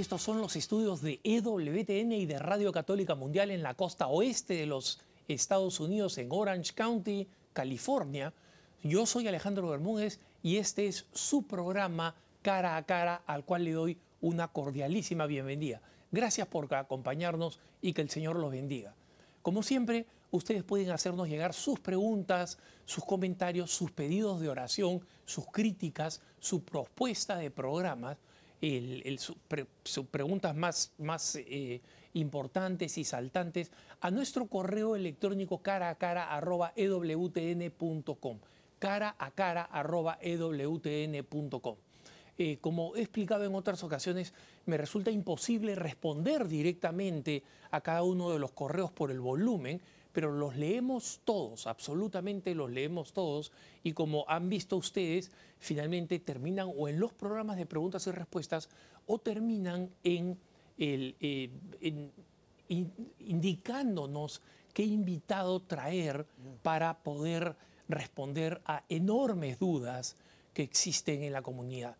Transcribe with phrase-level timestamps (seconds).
[0.00, 4.54] Estos son los estudios de EWTN y de Radio Católica Mundial en la costa oeste
[4.54, 8.32] de los Estados Unidos, en Orange County, California.
[8.82, 13.72] Yo soy Alejandro Bermúdez y este es su programa Cara a Cara, al cual le
[13.72, 15.82] doy una cordialísima bienvenida.
[16.10, 18.94] Gracias por acompañarnos y que el Señor los bendiga.
[19.42, 25.44] Como siempre, ustedes pueden hacernos llegar sus preguntas, sus comentarios, sus pedidos de oración, sus
[25.48, 28.16] críticas, su propuesta de programas,
[29.84, 31.80] sus preguntas más, más eh,
[32.14, 38.38] importantes y saltantes a nuestro correo electrónico cara a cara arroba ewtn.com.
[38.78, 41.76] Cara a cara arroba ewtn.com.
[42.38, 44.32] Eh, como he explicado en otras ocasiones,
[44.64, 49.80] me resulta imposible responder directamente a cada uno de los correos por el volumen,
[50.12, 56.70] pero los leemos todos, absolutamente los leemos todos, y como han visto ustedes, finalmente terminan
[56.76, 58.68] o en los programas de preguntas y respuestas
[59.06, 60.38] o terminan en,
[60.78, 61.50] eh,
[63.18, 66.26] indicándonos qué invitado traer
[66.62, 67.56] para poder
[67.88, 70.16] responder a enormes dudas
[70.54, 71.96] que existen en la comunidad.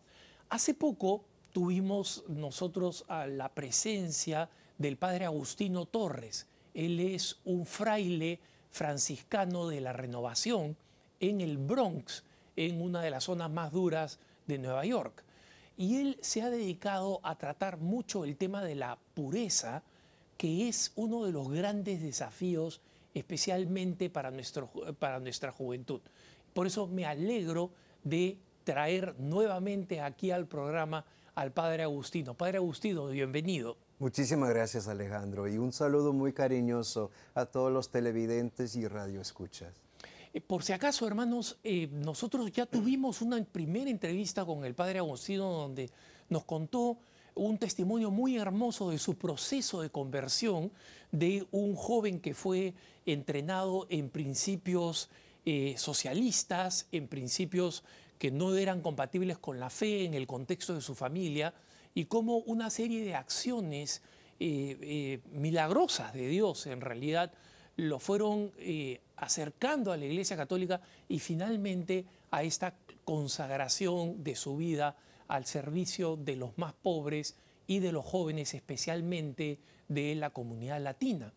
[0.49, 6.47] Hace poco tuvimos nosotros a la presencia del padre Agustino Torres.
[6.73, 10.77] Él es un fraile franciscano de la renovación
[11.19, 12.23] en el Bronx,
[12.55, 15.23] en una de las zonas más duras de Nueva York.
[15.77, 19.83] Y él se ha dedicado a tratar mucho el tema de la pureza,
[20.37, 22.81] que es uno de los grandes desafíos,
[23.13, 26.01] especialmente para, nuestro, para nuestra juventud.
[26.53, 27.71] Por eso me alegro
[28.03, 31.05] de traer nuevamente aquí al programa
[31.35, 32.33] al Padre Agustino.
[32.33, 33.77] Padre Agustino, bienvenido.
[34.01, 39.75] Muchísimas gracias Alejandro y un saludo muy cariñoso a todos los televidentes y radioescuchas.
[40.33, 44.97] Eh, por si acaso, hermanos, eh, nosotros ya tuvimos una primera entrevista con el Padre
[44.97, 45.91] Agustino donde
[46.29, 46.97] nos contó
[47.35, 50.71] un testimonio muy hermoso de su proceso de conversión
[51.11, 52.73] de un joven que fue
[53.05, 55.11] entrenado en principios
[55.45, 57.83] eh, socialistas, en principios
[58.17, 61.53] que no eran compatibles con la fe en el contexto de su familia
[61.93, 64.01] y cómo una serie de acciones
[64.39, 67.31] eh, eh, milagrosas de Dios en realidad
[67.75, 72.75] lo fueron eh, acercando a la Iglesia Católica y finalmente a esta
[73.05, 74.95] consagración de su vida
[75.27, 77.35] al servicio de los más pobres
[77.67, 81.33] y de los jóvenes, especialmente de la comunidad latina.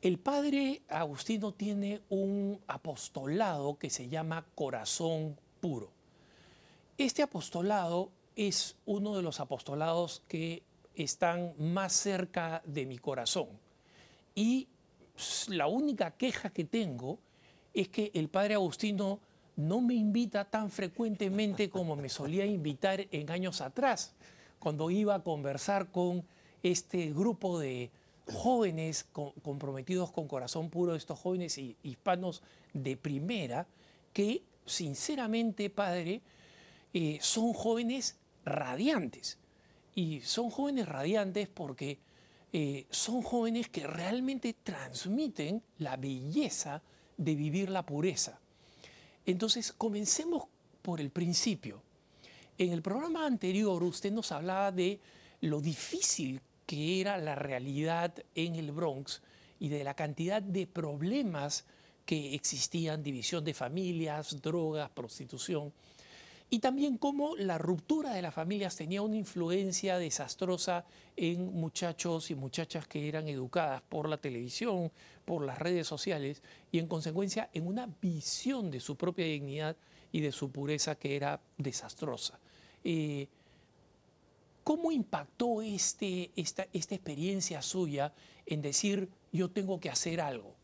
[0.00, 5.90] El padre Agustino tiene un apostolado que se llama Corazón puro.
[6.98, 10.62] Este apostolado es uno de los apostolados que
[10.94, 13.48] están más cerca de mi corazón.
[14.34, 14.68] Y
[15.48, 17.18] la única queja que tengo
[17.74, 19.20] es que el padre Agustino
[19.56, 24.14] no me invita tan frecuentemente como me solía invitar en años atrás,
[24.58, 26.24] cuando iba a conversar con
[26.62, 27.90] este grupo de
[28.32, 29.04] jóvenes
[29.42, 32.42] comprometidos con corazón puro, estos jóvenes hispanos
[32.72, 33.66] de primera,
[34.12, 36.22] que sinceramente, padre,
[36.94, 39.38] eh, son jóvenes radiantes.
[39.94, 41.98] Y son jóvenes radiantes porque
[42.52, 46.82] eh, son jóvenes que realmente transmiten la belleza
[47.16, 48.38] de vivir la pureza.
[49.24, 50.44] Entonces, comencemos
[50.82, 51.82] por el principio.
[52.58, 55.00] En el programa anterior usted nos hablaba de
[55.40, 59.22] lo difícil que era la realidad en el Bronx
[59.58, 61.64] y de la cantidad de problemas
[62.04, 65.72] que existían, división de familias, drogas, prostitución,
[66.52, 70.84] y también cómo la ruptura de las familias tenía una influencia desastrosa
[71.16, 74.92] en muchachos y muchachas que eran educadas por la televisión,
[75.24, 79.78] por las redes sociales y en consecuencia en una visión de su propia dignidad
[80.12, 82.38] y de su pureza que era desastrosa.
[82.84, 83.28] Eh,
[84.62, 88.12] ¿Cómo impactó este, esta, esta experiencia suya
[88.44, 90.54] en decir yo tengo que hacer algo?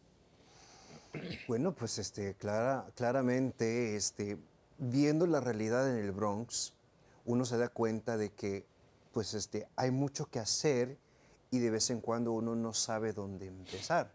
[1.46, 4.36] Bueno, pues este, clara, claramente, este,
[4.78, 6.72] viendo la realidad en el Bronx,
[7.24, 8.64] uno se da cuenta de que
[9.12, 10.96] pues este, hay mucho que hacer
[11.50, 14.12] y de vez en cuando uno no sabe dónde empezar.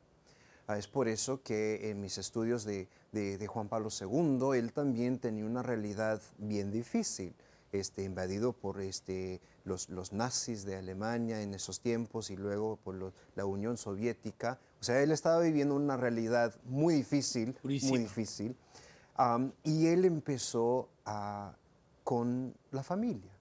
[0.68, 5.20] Ah, es por eso que en mis estudios de, de, Juan Pablo II, él también
[5.20, 7.36] tenía una realidad bien difícil,
[7.74, 13.14] este, invadido por este, los, los, nazis de Alemania en esos tiempos y luego por
[13.36, 14.58] la Unión Soviética.
[14.80, 18.56] O sea, él estaba viviendo una realidad muy difícil, muy difícil.
[19.64, 20.90] Y él empezó
[22.04, 23.32] con la familia.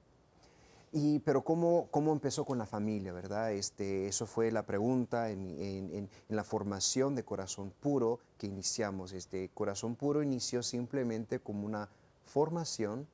[0.95, 3.53] Y, pero ¿cómo, ¿cómo empezó con la familia, verdad?
[3.53, 9.13] Este, eso fue la pregunta en, en, la formación de Corazón Puro que iniciamos.
[9.13, 11.89] Este, Corazón Puro inició simplemente como una
[12.27, 13.07] formación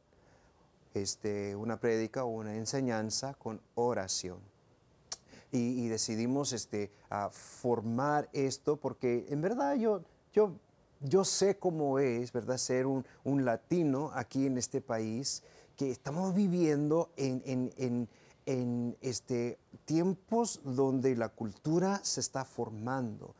[0.94, 4.38] este, una prédica o una enseñanza con oración.
[5.50, 10.02] Y, y decidimos este, a formar esto porque en verdad yo,
[10.34, 10.52] yo,
[11.00, 12.56] yo sé cómo es, ¿verdad?
[12.58, 13.04] Ser un,
[13.44, 15.42] latino aquí en este país,
[15.76, 17.42] que estamos viviendo en,
[18.46, 23.34] en, este, tiempos donde la cultura se está formando.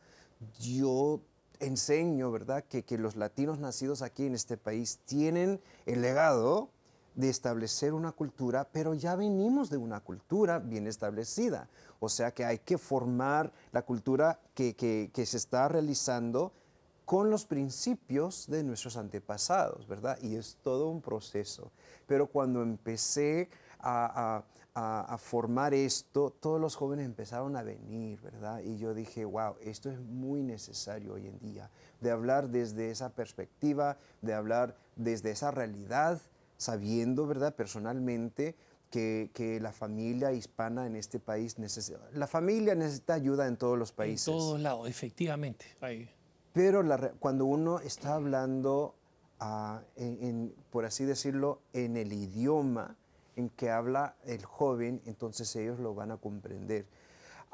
[0.59, 1.21] Yo
[1.59, 6.69] enseño, ¿verdad?, que, que los latinos nacidos aquí en este país tienen el legado
[7.15, 11.67] de establecer una cultura, pero ya venimos de una cultura bien establecida.
[11.99, 16.53] O sea que hay que formar la cultura que, que se está realizando
[17.09, 20.19] con los principios de nuestros antepasados, ¿verdad?
[20.21, 21.71] Y es todo un proceso.
[22.05, 24.43] Pero cuando empecé a, a
[24.75, 28.61] a, a, formar esto, todos los jóvenes empezaron a venir, ¿verdad?
[28.61, 33.09] Y yo dije, wow, esto es muy necesario hoy en día, de hablar desde esa
[33.09, 36.21] perspectiva, de hablar desde esa realidad,
[36.57, 37.55] sabiendo, ¿verdad?
[37.55, 38.55] Personalmente
[38.91, 43.79] que, que, la familia hispana en este país necesita, la familia necesita ayuda en todos
[43.79, 44.27] los países.
[44.27, 45.65] En todos lados, efectivamente.
[45.81, 46.07] Ahí.
[46.53, 48.95] Pero la, cuando uno está hablando,
[49.41, 52.95] uh, en, en, por así decirlo, en el idioma,
[53.35, 56.85] en que habla el joven, entonces ellos lo van a comprender.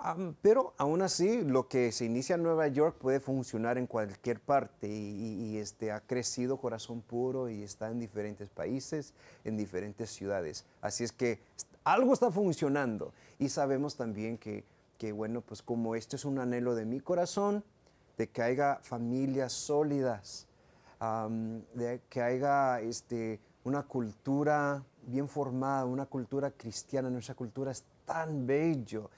[0.03, 4.41] Um, pero aún así, lo que se inicia en Nueva York puede funcionar en cualquier
[4.41, 9.13] parte y, y, este, ha crecido Corazón Puro y está en diferentes países,
[9.45, 10.65] en diferentes ciudades.
[10.81, 11.39] Así es que
[11.85, 14.65] algo está funcionando y sabemos también que,
[14.97, 17.63] que, bueno, pues como esto es un anhelo de mi corazón,
[18.17, 20.47] de que haya familias sólidas,
[21.73, 28.47] de que haya este, una cultura bien formada, una cultura cristiana, nuestra cultura es tan
[28.47, 29.09] bello.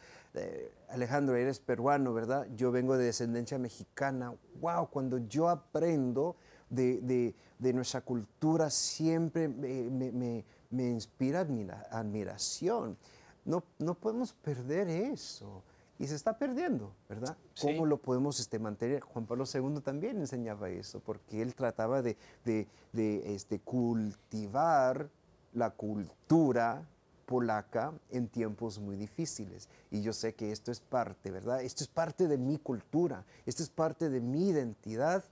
[0.89, 2.47] Alejandro, eres peruano, ¿verdad?
[2.55, 4.33] Yo vengo de descendencia mexicana.
[4.61, 4.89] ¡Wow!
[4.89, 6.35] Cuando yo aprendo
[6.69, 12.97] de, de, nuestra cultura, siempre me, me, me inspira admira, admiración.
[13.45, 15.63] No, no podemos perder eso.
[15.99, 17.35] Y se está perdiendo, ¿verdad?
[17.53, 17.67] Sí.
[17.67, 19.01] ¿Cómo lo podemos este, mantener?
[19.01, 25.09] Juan Pablo II también enseñaba eso, porque él trataba de, de, de este, cultivar
[25.53, 26.87] la cultura
[27.25, 29.69] polaca en tiempos muy difíciles.
[29.91, 31.61] Y yo sé que esto es parte, ¿verdad?
[31.61, 35.23] Esto es parte de mi cultura, esto es parte de mi identidad,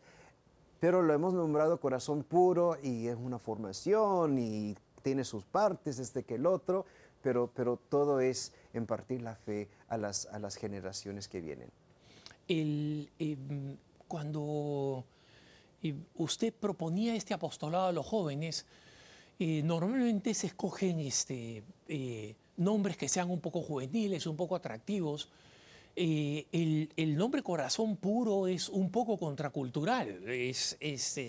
[0.80, 6.24] pero lo hemos nombrado corazón puro y es una formación y tiene sus partes, este
[6.24, 6.86] que el otro,
[7.22, 11.70] pero, pero todo es impartir la fe a las, a las generaciones que vienen.
[12.48, 13.08] Eh,
[14.08, 15.04] cuando
[15.82, 18.66] eh, usted proponía este apostolado a los jóvenes,
[19.38, 25.30] eh, normalmente se escogen este, eh, nombres que sean un poco juveniles, un poco atractivos.
[25.96, 30.24] Eh, el, el, nombre Corazón Puro es un poco contracultural.
[30.30, 31.20] Es, es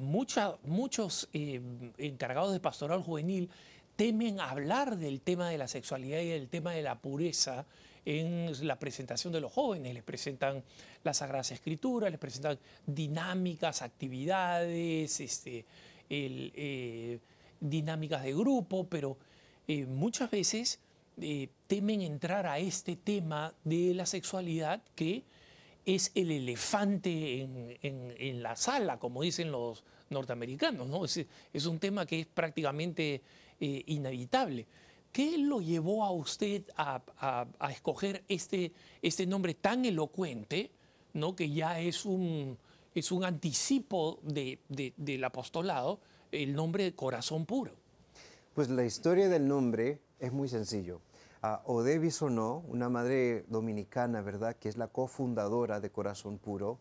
[0.00, 3.48] mucha, muchos encargados de pastoral juvenil
[3.96, 7.66] temen hablar del tema de la sexualidad y del tema de la pureza
[8.04, 9.92] en la presentación de los jóvenes.
[9.94, 10.62] Les presentan
[11.02, 15.64] las Sagradas Escrituras, les presentan dinámicas, actividades, este,
[16.08, 17.18] eh,
[17.58, 19.16] dinámicas de grupo, pero
[19.66, 20.78] eh, muchas veces
[21.20, 25.24] eh, temen entrar a este tema de la sexualidad que
[25.84, 27.48] es el elefante
[27.82, 30.86] en, la sala, como dicen los norteamericanos.
[30.88, 31.04] ¿no?
[31.04, 33.22] Es un tema que es prácticamente
[33.60, 34.66] eh, inevitable.
[35.12, 40.70] ¿Qué lo llevó a usted a, escoger este, este, nombre tan elocuente,
[41.14, 41.34] ¿no?
[41.34, 42.58] que ya es un,
[42.94, 46.00] es un anticipo de, de, del apostolado,
[46.32, 47.72] el nombre de Corazón Puro?
[48.54, 51.00] Pues la historia del nombre es muy sencillo.
[51.42, 56.78] Uh, Ode Bisonó, una madre dominicana, ¿verdad?, que es la cofundadora de Corazón Puro,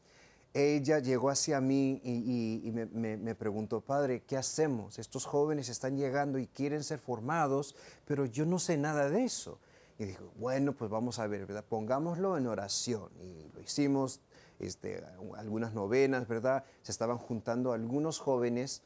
[0.55, 4.97] ella llegó hacia mí y, me, preguntó, padre, ¿qué hacemos?
[4.97, 9.59] Estos jóvenes están llegando y quieren ser formados, pero yo no sé nada de eso.
[9.99, 11.65] Y dijo, bueno, pues vamos a ver, ¿verdad?
[11.67, 13.09] Pongámoslo en oración.
[13.21, 14.21] Y lo hicimos,
[14.59, 15.03] este,
[15.35, 16.63] algunas novenas, ¿verdad?
[16.83, 18.81] Se estaban juntando algunos jóvenes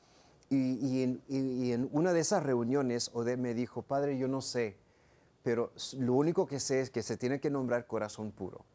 [0.50, 4.76] y, en, una de esas reuniones Ode me dijo, padre, yo no sé,
[5.44, 8.66] pero lo único que sé es que se tiene que nombrar corazón puro.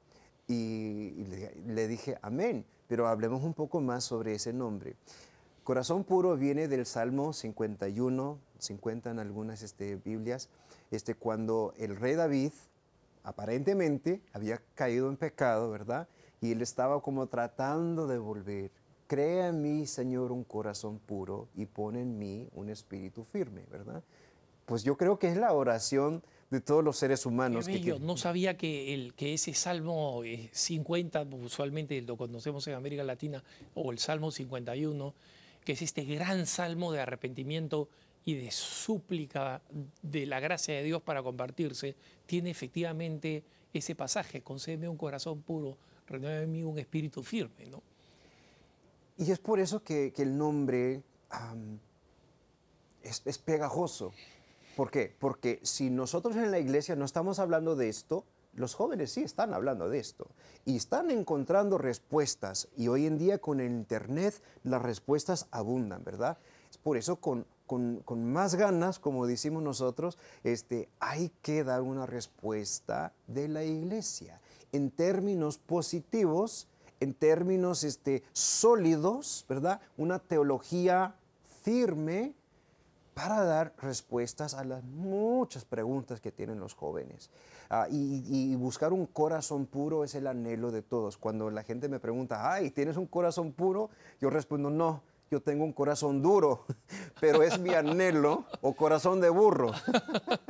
[0.47, 1.25] Y,
[1.67, 4.97] le, dije, amén, pero hablemos un poco más sobre ese nombre.
[5.63, 10.49] Corazón puro viene del Salmo 51, 50 en algunas este, Biblias,
[10.91, 12.53] este, cuando el rey David
[13.23, 16.09] aparentemente había caído en pecado, ¿verdad?
[16.41, 18.71] Y él estaba como tratando de volver
[19.07, 24.03] Crea en mí, Señor, un corazón puro y pone en mí un espíritu firme, ¿verdad?
[24.65, 26.23] Pues yo creo que es la oración
[26.55, 27.67] de todos los seres humanos.
[27.67, 27.99] Que, que...
[27.99, 33.43] No sabía que, el, que ese Salmo 50, usualmente lo conocemos en América Latina,
[33.75, 35.15] o el Salmo 51,
[35.65, 37.89] que es este gran salmo de arrepentimiento,
[38.25, 39.61] y de súplica
[40.01, 41.95] de la gracia de Dios para convertirse,
[42.25, 43.43] tiene efectivamente
[43.73, 47.83] ese pasaje, concédeme un corazón puro, renueva en mí un espíritu firme, ¿no?
[49.19, 51.03] Y es por eso que, que el nombre
[53.03, 54.13] es pegajoso.
[54.77, 55.15] ¿Por qué?
[55.19, 59.53] Porque si nosotros en la iglesia no estamos hablando de esto, los jóvenes sí están
[59.53, 60.29] hablando de esto
[60.65, 62.69] y están encontrando respuestas.
[62.77, 66.39] Y hoy en día con el Internet las respuestas abundan, ¿verdad?
[66.71, 68.03] Es por eso con, con-
[68.33, 74.41] más ganas, como decimos nosotros, este, hay que dar una respuesta de la iglesia
[74.73, 76.69] en términos positivos,
[77.01, 79.81] en términos este, sólidos, ¿verdad?
[79.97, 81.15] Una teología
[81.63, 82.35] firme
[83.15, 87.31] para dar respuestas a las muchas preguntas que tienen los jóvenes.
[87.71, 91.17] Ah, y, y buscar un corazón puro es el anhelo de todos.
[91.17, 93.91] Cuando la gente me pregunta, ay, ¿tienes un corazón puro?
[94.21, 96.65] Yo respondo, no, yo tengo un corazón duro,
[97.21, 99.73] pero es mi anhelo, o corazón de burro.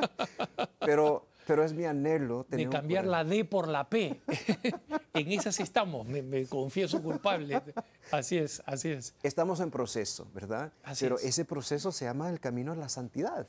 [0.81, 2.45] pero, pero es mi anhelo.
[2.45, 4.21] De tener un cambiar la D por la P.
[5.15, 7.63] en esas estamos, me, me confieso culpable.
[8.11, 9.15] Así es, así es.
[9.23, 10.73] Estamos en proceso, ¿verdad?
[10.83, 11.25] Así Pero es.
[11.25, 13.47] ese proceso se llama el camino a la santidad.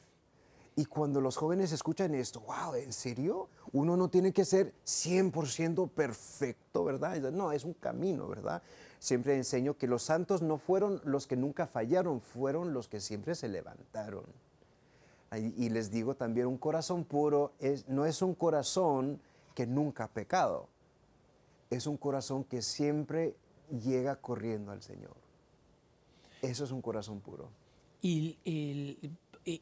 [0.77, 3.47] Y cuando los jóvenes escuchan esto, wow, ¿en serio?
[3.71, 7.31] Uno no tiene que ser 100% perfecto, ¿verdad?
[7.31, 8.61] No, es un camino, ¿verdad?
[8.99, 13.35] Siempre enseño que los santos no fueron los que nunca fallaron, fueron los que siempre
[13.35, 14.25] se levantaron.
[15.31, 19.19] Y les digo también, un corazón puro es, no es un corazón
[19.53, 20.69] que nunca ha pecado,
[21.69, 23.35] es un corazón que siempre
[23.83, 25.15] llega corriendo al Señor.
[26.41, 27.49] Eso es un corazón puro.
[28.01, 28.97] Y eh,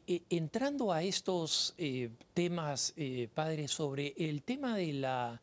[0.06, 5.42] eh, entrando a estos eh, temas, eh, padre, sobre el tema de la,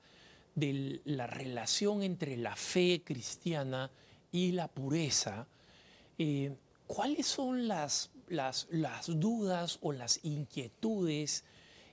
[0.56, 3.92] de la relación entre la fe cristiana
[4.32, 5.48] y la pureza,
[6.18, 6.56] eh,
[6.88, 11.44] ¿cuáles son las, las, las dudas o las inquietudes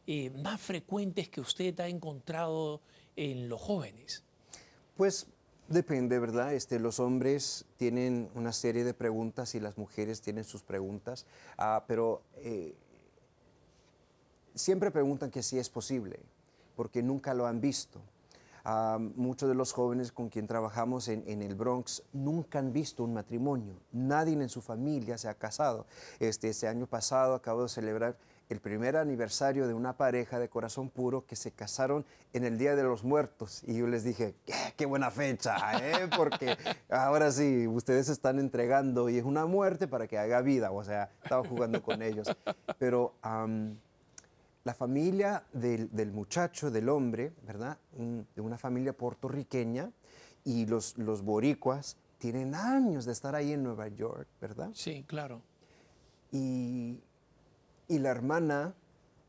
[0.06, 2.80] eh, más frecuentes que usted ha encontrado
[3.16, 4.22] en los jóvenes?
[4.96, 5.26] Pues
[5.68, 6.54] depende, ¿verdad?
[6.54, 11.26] Este, los hombres tienen una serie de preguntas y las mujeres tienen sus preguntas,
[11.58, 12.74] ah, pero eh,
[14.54, 16.20] siempre preguntan que si es posible,
[16.76, 18.00] porque nunca lo han visto.
[18.98, 23.14] Muchos de los jóvenes con quien trabajamos en, en el Bronx nunca han visto un
[23.14, 23.74] matrimonio.
[23.92, 25.86] Nadie en su familia se ha casado.
[26.20, 28.16] Este, este año pasado acabo de celebrar
[28.48, 32.76] el primer aniversario de una pareja de corazón puro que se casaron en el Día
[32.76, 33.62] de los Muertos.
[33.66, 36.08] Y yo les dije, qué, qué buena fecha, ¿eh?
[36.16, 36.56] porque
[36.88, 40.70] ahora sí, ustedes están entregando y es una muerte para que haga vida.
[40.70, 42.28] O sea, estaba jugando con ellos.
[42.78, 43.78] Pero am,
[44.68, 47.78] la familia del, del muchacho, del hombre, ¿verdad?
[47.94, 49.90] Un- de una familia puertorriqueña
[50.44, 54.68] y los, los boricuas tienen años de estar ahí en Nueva York, ¿verdad?
[54.74, 55.40] Sí, claro.
[56.32, 57.00] Y,
[57.88, 58.74] y la hermana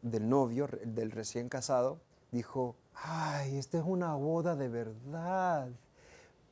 [0.02, 2.02] del novio, del recién casado,
[2.34, 5.70] dijo, ay, esta es una boda de verdad.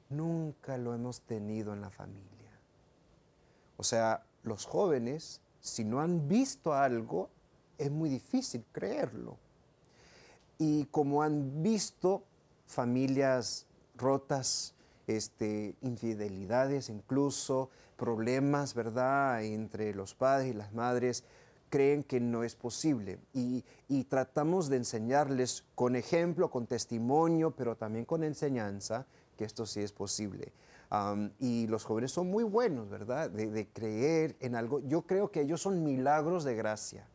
[0.09, 2.53] Nunca lo hemos tenido en la familia.
[3.75, 7.29] O sea, los jóvenes, si no han visto algo,
[7.77, 9.37] es muy difícil creerlo.
[10.57, 12.23] Y como han visto
[12.65, 13.65] familias
[13.95, 14.73] rotas,
[15.05, 21.23] este, infidelidades incluso, problemas, ¿verdad?, entre los padres y las madres,
[21.69, 23.19] creen que no es posible.
[23.33, 23.63] Y,
[24.09, 29.05] tratamos de enseñarles con ejemplo, con testimonio, pero también con enseñanza,
[29.37, 30.51] que esto sí es posible.
[31.39, 34.79] Y los jóvenes son muy buenos, ¿verdad?, de creer en algo.
[34.79, 37.07] Yo creo que ellos son milagros de gracia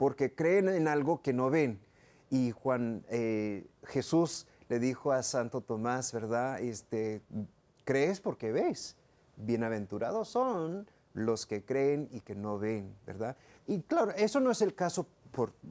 [0.00, 1.78] porque creen en algo que no ven.
[2.30, 6.58] Y Juan, eh, Jesús le dijo a Santo Tomás, ¿verdad?
[6.58, 7.20] Este,
[7.84, 8.96] crees porque ves.
[9.36, 13.36] Bienaventurados son los que creen y que no ven, ¿verdad?
[13.66, 15.06] Y claro, eso no es el caso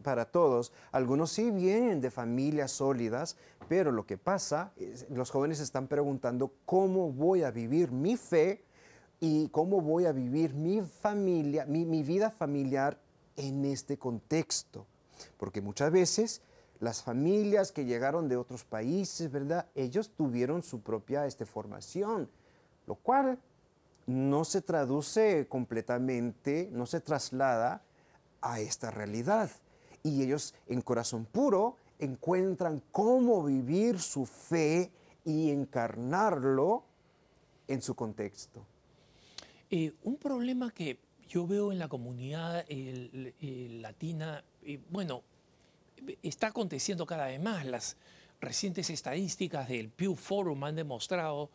[0.04, 0.74] para todos.
[0.92, 3.36] Algunos sí vienen de familias sólidas,
[3.68, 8.64] pero lo que pasa, es, los jóvenes están preguntando cómo voy a vivir mi fe
[9.20, 13.00] y cómo voy a vivir mi familia, mi, mi vida familiar
[13.39, 14.86] en este contexto.
[15.38, 16.41] Porque muchas veces
[16.79, 19.67] las familias que llegaron de otros países, ¿verdad?
[19.75, 22.29] Ellos tuvieron su propia este, formación,
[22.86, 23.39] lo cual
[24.05, 27.84] no se traduce completamente, no se traslada
[28.41, 29.50] a esta realidad.
[30.03, 34.91] Y ellos en corazón puro encuentran cómo vivir su fe
[35.25, 36.84] y encarnarlo
[37.67, 38.65] en su contexto.
[39.69, 40.98] Eh, un problema que
[41.30, 45.22] yo veo en la comunidad eh, eh, latina, eh, bueno,
[46.24, 47.66] está aconteciendo cada vez más.
[47.66, 47.98] Las
[48.42, 51.52] recientes estadísticas del Pew Forum han demostrado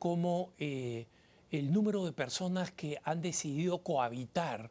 [0.00, 1.06] cómo eh,
[1.52, 4.70] el número de personas que han decidido cohabitar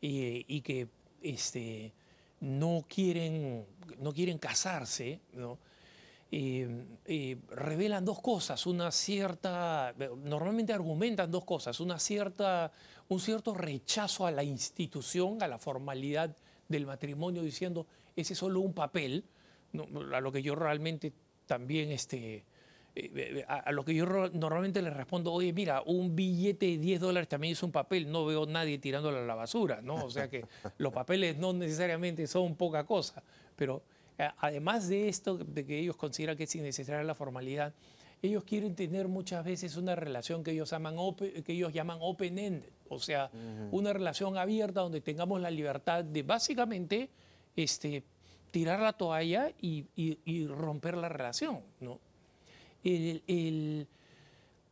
[0.00, 0.88] y que
[1.22, 1.92] este,
[2.40, 3.66] no, quieren,
[3.98, 5.58] no quieren casarse, ¿no?
[7.48, 12.70] revelan dos cosas, una cierta, normalmente argumentan dos cosas, una cierta,
[13.08, 16.36] un cierto rechazo a la institución, a la formalidad
[16.68, 17.86] del matrimonio, diciendo,
[18.16, 19.24] ese es solo un papel,
[20.12, 21.12] a lo que yo realmente
[21.46, 22.44] también este,
[22.98, 27.00] eh, eh, a, lo que yo normalmente le respondo, oye, mira, un billete de 10
[27.00, 29.96] dólares también es un papel, no veo nadie tirándolo a la basura, ¿no?
[30.04, 30.46] O sea que
[30.78, 33.22] los papeles no necesariamente son poca cosa,
[33.54, 33.82] pero
[34.16, 37.74] eh, además de esto, de que ellos consideran que es innecesaria la formalidad,
[38.22, 42.98] ellos quieren tener muchas veces una relación que ellos open, que ellos llaman open-ended, o
[42.98, 43.30] sea,
[43.70, 47.10] una relación abierta donde tengamos la libertad de básicamente
[47.54, 48.04] este,
[48.50, 52.00] tirar la toalla y, y romper la relación, ¿no?
[52.84, 53.88] el,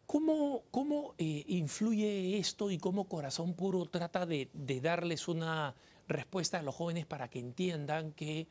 [0.07, 4.49] ¿Cómo, cómo eh, influye esto y cómo Corazón Puro trata de,
[4.83, 5.75] darles una
[6.07, 8.47] respuesta a los jóvenes para que entiendan que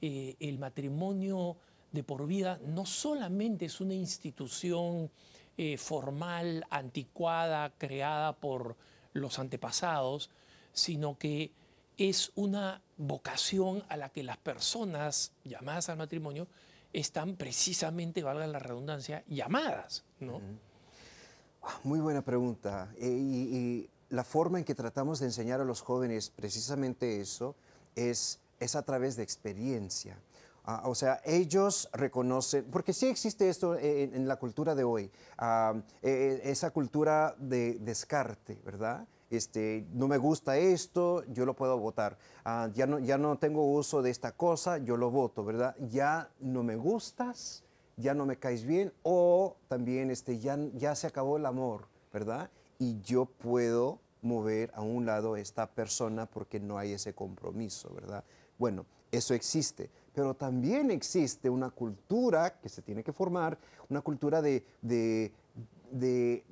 [0.00, 1.56] eh, el matrimonio
[1.92, 5.10] de por vida no solamente es una institución
[5.56, 8.76] eh, formal, anticuada, creada por
[9.18, 10.30] los antepasados,
[10.72, 11.52] sino que
[11.96, 16.46] es una vocación a la que las personas llamadas al matrimonio
[16.92, 20.40] están precisamente, valga la redundancia, llamadas, ¿no?
[21.62, 22.92] Ah, muy buena pregunta.
[22.98, 27.54] Eh, y, la forma en que tratamos de enseñar a los jóvenes precisamente eso
[27.94, 30.18] es, es a través de experiencia.
[30.70, 35.72] Ah, o sea, ellos reconocen, porque sí existe esto en, la cultura de hoy, ah,
[36.02, 39.08] eh, esa cultura de descarte, ¿verdad?
[39.30, 42.18] este, no me gusta esto, yo lo puedo votar.
[42.44, 45.74] Ah, ya, no, ya no tengo uso de esta cosa, yo lo voto, ¿verdad?
[45.90, 47.64] Ya no me gustas,
[47.96, 52.50] ya no me caes bien, o también este, ya, ya se acabó el amor, ¿verdad?
[52.78, 58.22] Y yo puedo mover a un lado esta persona porque no hay ese compromiso, ¿verdad?
[58.58, 63.56] Bueno, eso existe, pero también existe una cultura que se tiene que formar,
[63.88, 65.30] una cultura de, de,
[65.92, 66.42] de,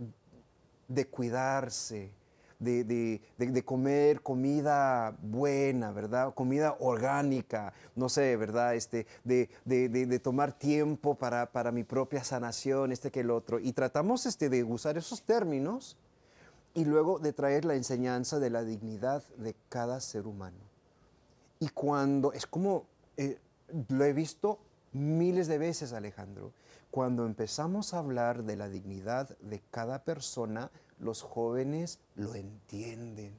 [0.86, 2.12] de cuidarse,
[2.60, 6.32] de, comer comida buena, ¿verdad?
[6.32, 8.76] Comida orgánica, no sé, ¿verdad?
[8.76, 13.58] Este, de, tomar tiempo para, mi propia sanación, este que el otro.
[13.58, 15.96] Y tratamos este, de usar esos términos
[16.72, 20.58] y luego de traer la enseñanza de la dignidad de cada ser humano.
[21.58, 23.40] Y cuando, es como, eh,
[23.88, 24.58] lo he visto
[24.92, 26.52] miles de veces, Alejandro,
[26.90, 33.32] cuando empezamos a hablar de la dignidad de cada persona, los jóvenes lo entienden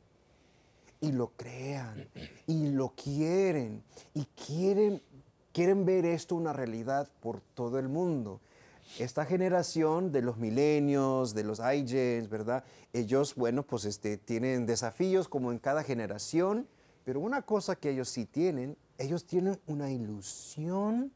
[1.01, 2.07] y lo crean
[2.45, 5.01] y lo quieren y quieren,
[5.53, 8.41] quieren ver esto una realidad por todo el mundo.
[8.99, 12.63] Esta generación de los milenios, de los iGens, ¿verdad?
[12.93, 16.67] Ellos, bueno, pues este, tienen desafíos como en cada generación,
[17.03, 21.11] pero una cosa que ellos sí tienen, ellos tienen una ilusión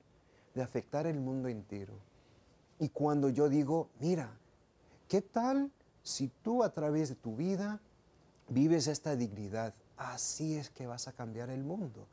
[0.54, 1.94] de afectar el mundo entero.
[2.80, 4.38] Y cuando yo digo, mira,
[5.08, 5.72] ¿qué tal
[6.04, 7.80] si tú a través de tu vida
[8.52, 12.08] vives esta dignidad, así es que vas a cambiar el mundo.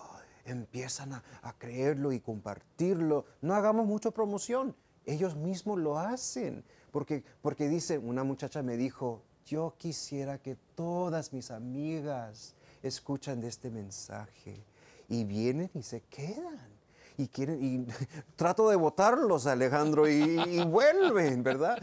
[0.44, 1.22] empiezan a,
[1.58, 3.24] creerlo y compartirlo.
[3.40, 4.74] No hagamos mucha promoción,
[5.06, 6.64] ellos mismos lo hacen.
[6.90, 13.48] Porque, porque dice, una muchacha me dijo, yo quisiera que todas mis amigas escuchan de
[13.48, 14.62] este mensaje
[15.08, 16.74] y vienen y se quedan.
[17.16, 17.86] Y quieren, y
[18.36, 21.80] trato de votarlos, Alejandro, y vuelven, ¿verdad?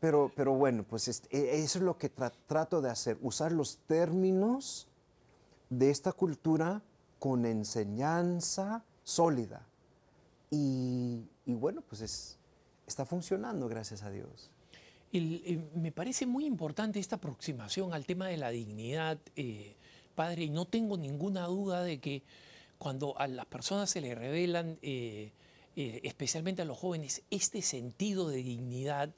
[0.00, 4.86] Pero, pero bueno, pues e, eso es lo que trato de hacer, usar los términos
[5.70, 6.82] de esta cultura
[7.18, 9.66] con enseñanza sólida.
[10.50, 12.38] Y, bueno, pues es,
[12.86, 14.50] está funcionando, gracias a Dios.
[15.74, 19.74] Me parece muy importante esta aproximación al tema de la dignidad, eh,
[20.14, 22.22] padre, y no tengo ninguna duda de que
[22.78, 25.32] cuando a las personas se les revelan, eh,
[25.74, 29.14] especialmente a los jóvenes, este sentido de dignidad,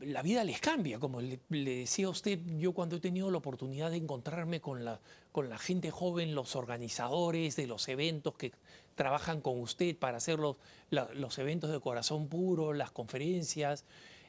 [0.00, 0.98] la vida les cambia.
[0.98, 5.00] Como le, decía a usted, yo cuando he tenido la oportunidad de encontrarme con la,
[5.30, 8.52] con la gente joven, los organizadores de los eventos que
[8.94, 10.56] trabajan con usted para hacer los,
[10.90, 13.84] los eventos de corazón puro, las conferencias,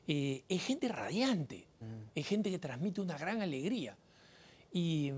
[0.07, 1.85] eh, es gente radiante, mm.
[2.15, 3.97] es gente que transmite una gran alegría.
[4.71, 5.11] Y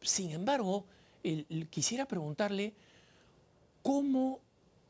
[0.00, 0.84] sin embargo,
[1.70, 2.74] quisiera preguntarle
[3.82, 4.40] cómo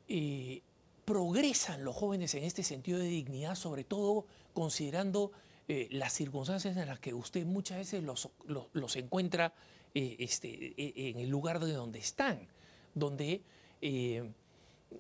[0.09, 0.63] eh,
[1.05, 5.33] progresan los jóvenes en este sentido de dignidad, sobre todo considerando
[5.69, 9.53] eh, las circunstancias en las que usted muchas veces los, los, encuentra
[9.95, 12.41] eh, este, e, en el lugar de donde están,
[12.95, 13.43] donde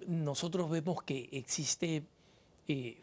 [0.06, 2.04] nosotros vemos que existe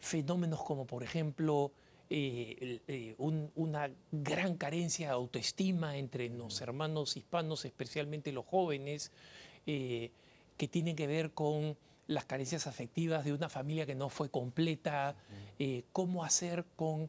[0.00, 1.72] fenómenos como por ejemplo
[2.10, 9.10] eh, eh, una gran carencia de autoestima entre los hermanos hispanos, especialmente los jóvenes,
[9.66, 10.10] eh,
[10.56, 15.16] que tienen que ver con las carencias afectivas de una familia que no fue completa,
[15.92, 17.08] cómo hacer con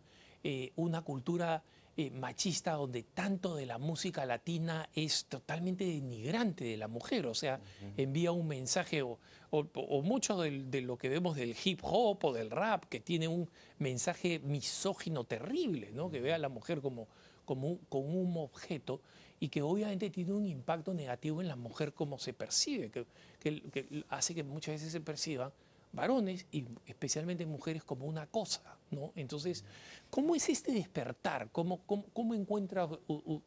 [0.77, 1.63] una cultura
[2.11, 7.61] machista donde tanto de la música latina es totalmente denigrante de la mujer, o sea,
[7.95, 9.17] envía un mensaje o,
[9.51, 13.49] o, mucho de, lo que vemos del hip hop o del rap, que tiene un
[13.79, 16.09] mensaje misógino terrible, ¿no?
[16.09, 17.07] que ve a la mujer como,
[17.45, 19.01] como, un, un objeto
[19.39, 23.05] y que obviamente tiene un impacto negativo en la mujer como se percibe, que,
[23.39, 25.51] que, hace que muchas veces se perciban
[25.95, 28.77] varones y especialmente mujeres como una cosa.
[28.91, 29.11] ¿no?
[29.15, 29.63] Entonces,
[30.09, 31.49] ¿cómo es este despertar?
[31.51, 32.87] ¿Cómo, cómo, encuentra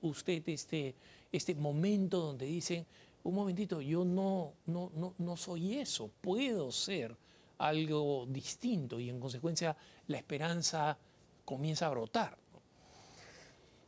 [0.00, 0.94] usted este,
[1.30, 2.86] este momento donde dicen,
[3.24, 7.16] un momentito, yo no, no, no, no soy eso, puedo ser
[7.58, 10.96] algo distinto y en consecuencia la esperanza
[11.44, 12.38] comienza a brotar.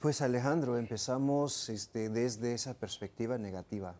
[0.00, 3.94] Pues Alejandro, empezamos este, desde esa perspectiva negativa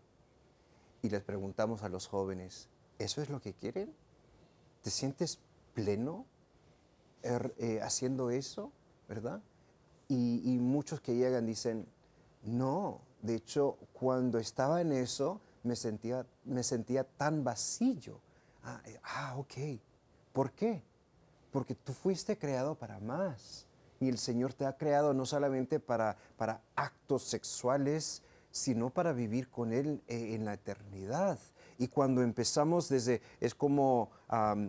[1.03, 2.69] y les preguntamos a los jóvenes,
[2.99, 3.95] ¿eso es lo que quieren?
[4.83, 5.39] ¿Te sientes
[5.75, 6.27] pleno
[7.23, 8.73] er, eh, haciendo eso?
[9.09, 9.41] ¿Verdad?
[10.09, 11.87] Y, muchos que llegan dicen,
[12.43, 18.21] no, de hecho, cuando estaba en eso, me sentía, me sentía tan vacío.
[18.65, 19.55] Ah, eh, ah, ok.
[20.33, 20.83] ¿Por qué?
[21.53, 23.67] Porque tú fuiste creado para más.
[24.01, 29.49] Y el Señor te ha creado no solamente para, para actos sexuales, sino para vivir
[29.49, 31.39] con Él eh, en la eternidad.
[31.81, 34.11] Y cuando empezamos desde, es como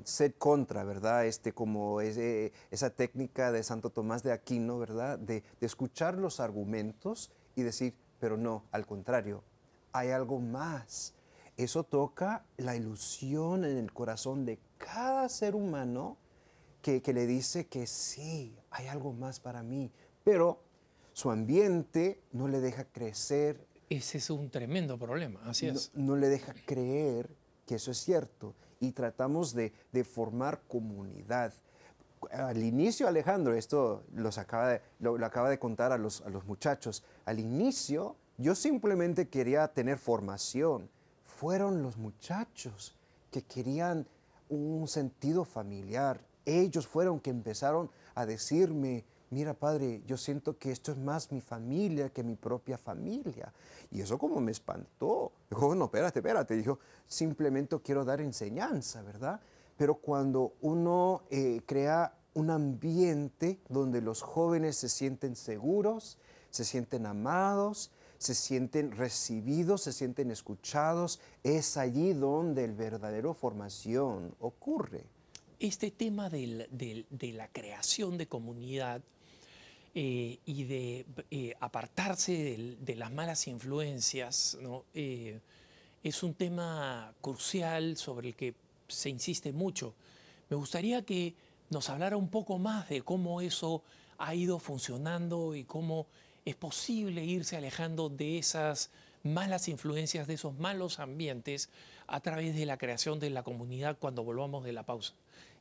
[0.06, 1.26] ser contra, ¿verdad?
[1.26, 5.20] Este, como esa técnica de Santo Tomás de Aquino, ¿verdad?
[5.20, 9.44] de escuchar los argumentos y decir, pero no, al contrario,
[9.92, 11.14] hay algo más.
[11.58, 16.18] Eso toca la ilusión en el corazón de cada ser humano
[16.82, 19.92] que, le dice que sí, hay algo más para mí,
[20.24, 20.64] pero
[21.14, 23.68] su ambiente no le deja crecer.
[23.92, 25.92] Ese es un tremendo problema, así es.
[25.94, 27.30] No, le deja creer
[27.66, 29.74] que eso es cierto y tratamos de,
[30.06, 31.54] formar comunidad.
[32.32, 37.04] Al inicio, Alejandro, esto los acaba lo, acaba de contar a los, a los muchachos,
[37.26, 40.90] al inicio, yo simplemente quería tener formación.
[41.26, 42.96] Fueron los muchachos
[43.30, 44.08] que querían
[44.48, 46.22] un sentido familiar.
[46.46, 51.42] Ellos fueron que empezaron a decirme, mira padre, yo siento que esto es más mi
[51.42, 53.52] familia que mi propia familia.
[53.90, 55.32] Y eso como me espantó.
[55.50, 56.56] Dijo, no, espérate, espérate.
[56.56, 59.40] Dijo, simplemente quiero dar enseñanza, ¿verdad?
[59.78, 66.18] Pero cuando uno eh, crea un ambiente donde los jóvenes se sienten seguros,
[66.50, 71.22] se sienten amados, se sienten recibidos, se sienten escuchados.
[71.42, 75.06] Es allí donde el verdadero formación ocurre.
[75.58, 79.02] Este tema de la creación de comunidad
[79.94, 84.58] eh, y de eh, apartarse de, las malas influencias
[84.94, 85.42] eh,
[86.02, 88.56] es un tema crucial sobre el que
[88.88, 89.94] se insiste mucho.
[90.50, 91.36] Me gustaría que
[91.70, 93.84] nos hablara un poco más de cómo eso
[94.18, 96.08] ha ido funcionando y cómo
[96.46, 98.92] es posible irse alejando de esas
[99.24, 101.70] malas influencias, de esos malos ambientes
[102.08, 105.16] a través de la creación de la comunidad cuando volvamos de la pausa.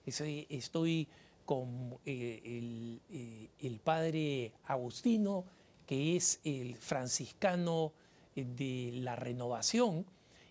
[0.06, 1.08] Estoy
[1.50, 5.44] con eh, eh, el, padre Agustino,
[5.84, 7.92] que es el franciscano
[8.36, 10.06] eh, de la renovación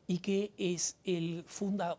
[0.07, 1.45] y que es el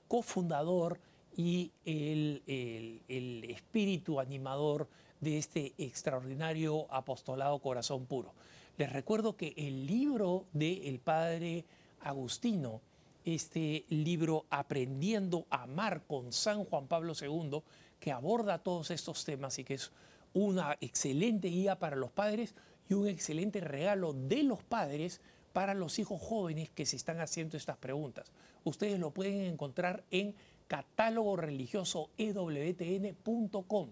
[0.07, 1.01] cofundador
[1.35, 4.87] y el, el espíritu animador
[5.19, 8.35] de este extraordinario apostolado Corazón Puro.
[8.77, 11.65] Les recuerdo que el libro del padre
[12.03, 12.83] Agustino,
[13.25, 17.63] este libro Aprendiendo a amar con San Juan Pablo II,
[18.01, 19.93] que aborda todos estos temas y que es
[20.33, 22.55] una excelente guía para los padres
[22.89, 25.21] y un excelente regalo de los padres
[25.53, 28.33] para los hijos jóvenes que se están haciendo estas preguntas.
[28.65, 30.35] Ustedes lo pueden encontrar en
[30.67, 33.91] catálogo religioso ewtn.com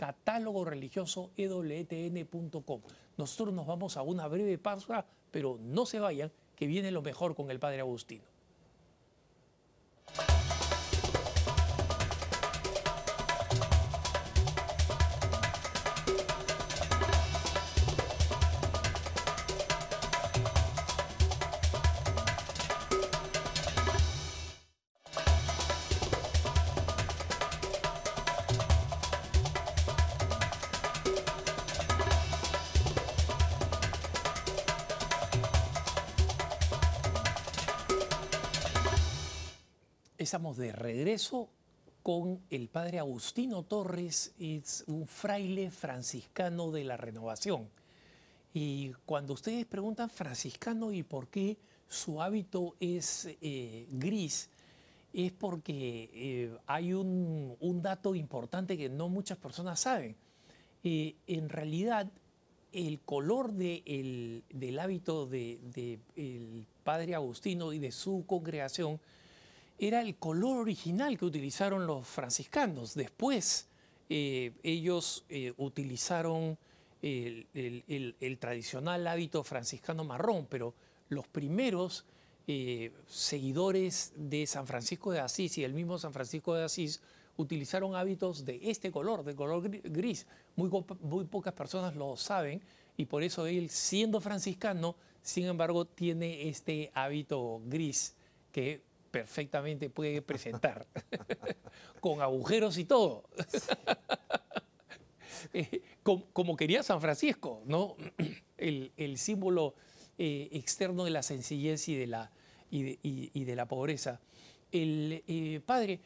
[0.00, 2.80] catálogo religioso ewtn.com.
[3.18, 7.34] Nosotros nos vamos a una breve pausa, pero no se vayan, que viene lo mejor
[7.34, 8.29] con el Padre Agustino.
[40.60, 41.48] De regreso
[42.02, 47.68] con el padre Agustino Torres, es un fraile franciscano de la renovación.
[48.54, 51.56] Y cuando ustedes preguntan franciscano y por qué
[51.88, 54.48] su hábito es eh, gris,
[55.12, 60.16] es porque eh, hay un, dato importante que no muchas personas saben.
[60.84, 62.08] Eh, en realidad,
[62.72, 69.00] el color del hábito del de, padre Agustino y de su congregación
[69.80, 72.94] era el color original que utilizaron los franciscanos.
[72.94, 73.66] Después
[74.10, 76.58] eh, ellos eh, utilizaron
[77.00, 80.74] el, tradicional hábito franciscano marrón, pero
[81.08, 82.04] los primeros
[82.46, 87.00] eh, seguidores de San Francisco de Asís y el mismo San Francisco de Asís
[87.38, 90.26] utilizaron hábitos de este color, de color gris.
[90.56, 92.60] Muy, muy pocas personas lo saben
[92.98, 98.14] y por eso él, siendo franciscano, sin embargo, tiene este hábito gris
[98.52, 100.86] que perfectamente puede presentar,
[102.00, 103.24] con agujeros y todo.
[105.54, 107.96] Eh, como, quería San Francisco, ¿no?
[108.58, 109.74] el, símbolo
[110.18, 112.30] eh, externo de la sencillez y de la,
[112.70, 114.20] y de, la pobreza.
[114.70, 116.00] El eh, padre,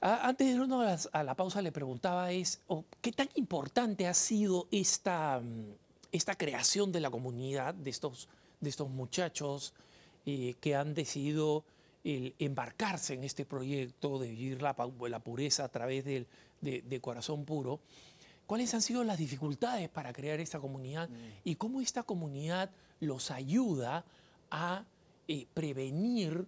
[0.00, 2.60] antes de irnos a, la pausa le preguntaba es,
[3.00, 5.40] ¿qué tan importante ha sido esta,
[6.12, 8.28] esta creación de la comunidad, de estos,
[8.60, 9.74] de estos muchachos
[10.24, 11.64] que han decidido
[12.04, 16.26] el embarcarse en este proyecto de vivir la, pureza a través del,
[16.60, 17.80] de, corazón puro,
[18.46, 21.14] ¿cuáles han sido las dificultades para crear esta comunidad mm.
[21.44, 24.04] y cómo esta comunidad los ayuda
[24.50, 24.84] a
[25.28, 26.46] eh, prevenir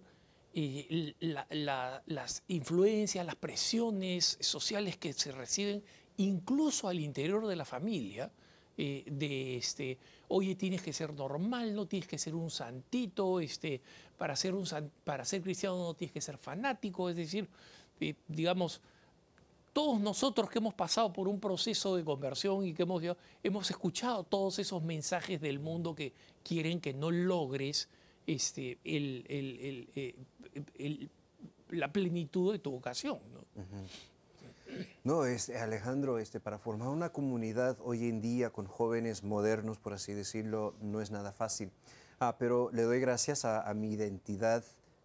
[0.55, 5.83] eh, las influencias, las presiones sociales que se reciben
[6.17, 8.31] incluso al interior de la familia?
[8.75, 13.81] Eh, de este, oye, tienes que ser normal, no tienes que ser un santito, este,
[14.23, 14.65] para, ser un,
[15.03, 17.45] para ser cristiano no tienes que ser fanático, es decir,
[17.99, 18.79] eh, digamos,
[19.73, 23.03] todos nosotros que hemos pasado por un proceso de conversión y que hemos,
[23.43, 27.89] hemos escuchado todos esos mensajes del mundo que quieren que no logres
[28.25, 30.29] este, eh,
[31.71, 33.19] la plenitud de tu vocación.
[33.33, 33.65] ¿no?
[35.03, 40.13] No, Alejandro, este, para formar una comunidad hoy en día con jóvenes modernos, por así
[40.13, 41.73] decirlo, no es nada fácil.
[42.25, 44.63] Ah, pero le doy gracias a, mi identidad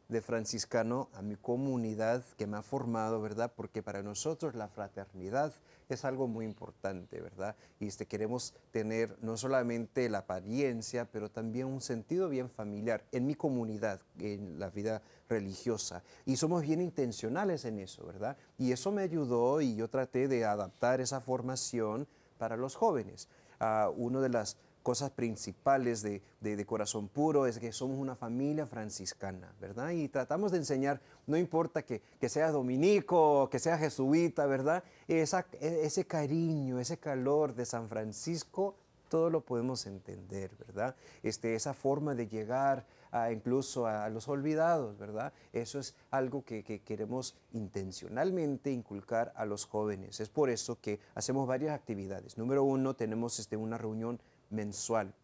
[0.09, 3.53] de franciscano, a mi comunidad que me ha formado, ¿verdad?
[3.57, 5.53] Porque para nosotros la fraternidad
[5.89, 7.57] es algo muy importante, ¿verdad?
[7.81, 13.27] Y este, queremos tener no solamente la apariencia, pero también un sentido bien familiar en
[13.27, 16.05] mi comunidad, en la vida religiosa.
[16.25, 18.37] Y somos bien intencionales en eso, ¿verdad?
[18.59, 22.07] Y eso me ayudó y yo traté de adaptar esa formación
[22.39, 23.29] para los jóvenes.
[23.61, 24.57] Uh, una de las
[24.89, 29.91] cosas principales de, de, Corazón Puro es que somos una familia franciscana, ¿verdad?
[29.91, 34.83] Y tratamos de enseñar, no importa que, que sea dominico, que sea jesuita, ¿verdad?
[35.07, 38.77] Esa, e, ese cariño, ese calor de San Francisco,
[39.11, 40.97] todo lo podemos entender, ¿verdad?
[41.23, 42.87] Este, esa forma de llegar
[43.33, 45.33] incluso a, los olvidados, ¿verdad?
[45.53, 50.21] Eso es algo que, queremos intencionalmente inculcar a los jóvenes.
[50.21, 52.39] Es por eso que hacemos varias actividades.
[52.39, 55.15] Número uno, tenemos este, una reunión mensual.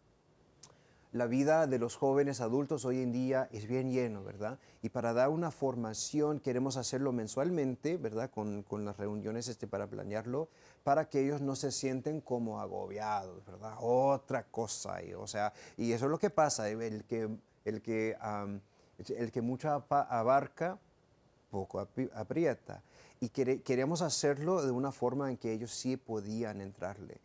[1.11, 4.59] La vida de los jóvenes adultos hoy en día es bien lleno, ¿verdad?
[4.81, 8.29] Y para dar una formación queremos hacerlo mensualmente, ¿verdad?
[8.29, 10.49] Con, las reuniones este, para planearlo,
[10.83, 13.75] para que ellos no se sienten como agobiados, ¿verdad?
[13.79, 17.29] Otra cosa, y, o sea, y eso es lo que pasa, el que
[17.65, 18.15] el que,
[19.17, 20.79] el que mucho abarca,
[21.49, 22.81] poco aprieta.
[23.19, 27.19] Y queremos hacerlo de una forma en que ellos sí podían entrarle.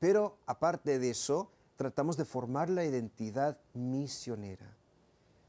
[0.00, 4.76] Pero aparte de eso, tratamos de formar la identidad misionera.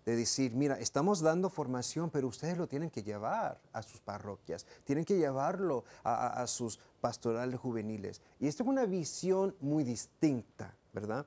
[0.05, 4.65] De decir, mira, estamos dando formación, pero ustedes lo tienen que llevar a sus parroquias,
[4.83, 8.21] tienen que llevarlo a, sus pastorales juveniles.
[8.39, 11.25] Y esto es una visión muy distinta, ¿verdad?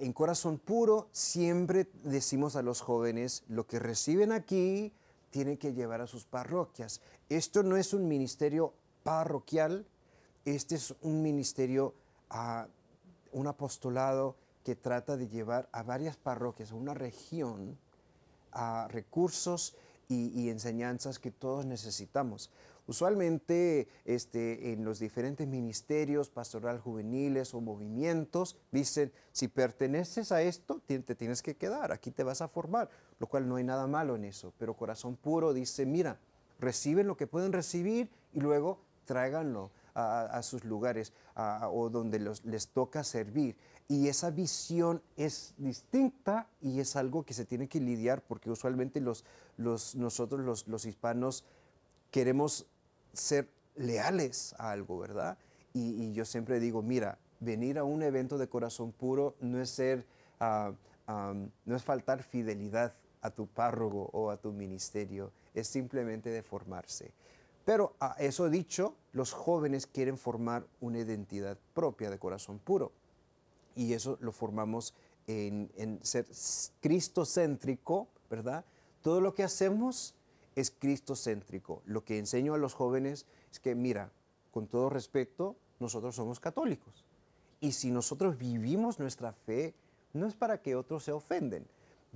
[0.00, 4.92] en corazón puro siempre decimos a los jóvenes, lo que reciben aquí
[5.30, 7.00] tienen que llevar a sus parroquias.
[7.28, 8.72] Esto no es un ministerio
[9.04, 9.86] parroquial,
[10.44, 11.94] este es un ministerio,
[13.32, 17.78] un apostolado que trata de llevar a varias parroquias, a una región,
[18.52, 19.76] a recursos
[20.08, 22.50] y enseñanzas que todos necesitamos.
[22.88, 30.80] Usualmente este, en los diferentes ministerios, pastoral juveniles o movimientos, dicen, si perteneces a esto,
[30.86, 32.88] te, tienes que quedar, aquí te vas a formar,
[33.18, 34.54] lo cual no hay nada malo en eso.
[34.56, 36.18] Pero Corazón Puro dice, mira,
[36.58, 41.12] reciben lo que pueden recibir y luego tráiganlo a, sus lugares
[41.70, 43.56] o donde les toca servir.
[43.88, 49.00] Y esa visión es distinta y es algo que se tiene que lidiar porque usualmente
[49.00, 49.24] los,
[49.56, 51.44] nosotros los, hispanos
[52.10, 52.66] queremos
[53.12, 55.38] ser leales a algo, ¿verdad?
[55.72, 60.06] Y, yo siempre digo, mira, venir a un evento de corazón puro no es ser,
[60.38, 60.72] ah,
[61.64, 67.12] no es faltar fidelidad a tu párroco o a tu ministerio, es simplemente de formarse.
[67.68, 72.92] Pero a eso dicho, los jóvenes quieren formar una identidad propia de corazón puro.
[73.76, 74.94] Y eso lo formamos
[75.26, 76.24] en, en ser
[76.80, 78.64] cristocéntrico, ¿verdad?
[79.02, 80.14] Todo lo que hacemos
[80.56, 81.82] es cristocéntrico.
[81.84, 84.12] Lo que enseño a los jóvenes es que, mira,
[84.50, 87.04] con todo respeto, nosotros somos católicos.
[87.60, 89.74] Y si nosotros vivimos nuestra fe,
[90.14, 91.66] no es para que otros se ofenden.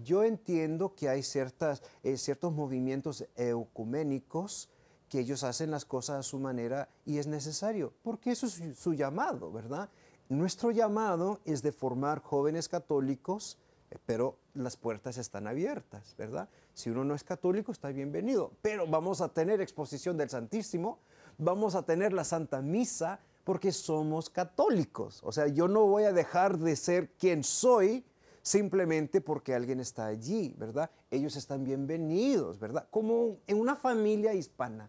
[0.03, 4.71] Yo entiendo que hay ciertas, eh, ciertos movimientos ecuménicos
[5.13, 8.95] que ellos hacen las cosas a su manera y es necesario, porque eso es su,
[8.95, 9.91] llamado, ¿verdad?
[10.31, 13.59] Nuestro llamado es de formar jóvenes católicos,
[13.91, 16.49] eh, pero las puertas están abiertas, ¿verdad?
[16.73, 20.99] Si uno no es católico, está bienvenido, pero vamos a tener exposición del Santísimo,
[21.37, 25.21] vamos a tener la Santa Misa, porque somos católicos.
[25.25, 28.03] O sea, yo no voy a dejar de ser quien soy
[28.41, 30.91] simplemente porque alguien está allí, ¿verdad?
[31.11, 32.89] Ellos están bienvenidos, ¿verdad?
[32.91, 34.89] Como en una familia hispana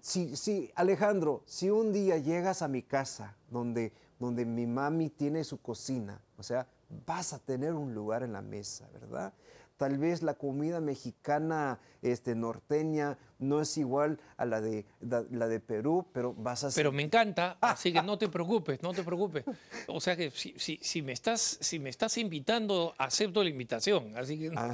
[0.00, 5.60] si, Alejandro, si un día llegas a mi casa donde, donde mi mami tiene su
[5.60, 6.66] cocina, o sea,
[7.06, 9.32] vas a tener un lugar en la mesa, ¿verdad?
[9.76, 15.60] Tal vez la comida mexicana este, norteña no es igual a la de, la de
[15.60, 16.70] Perú, pero vas a...
[16.74, 19.44] Pero me encanta, así que no te preocupes, no te preocupes.
[19.88, 24.16] O sea que si, si, me, estás, si me estás invitando, acepto la invitación.
[24.16, 24.52] Así que...
[24.54, 24.72] Ah,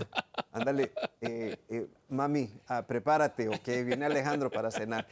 [0.52, 5.06] ándale, eh, eh, mami, ah, prepárate, ok, viene Alejandro para cenar.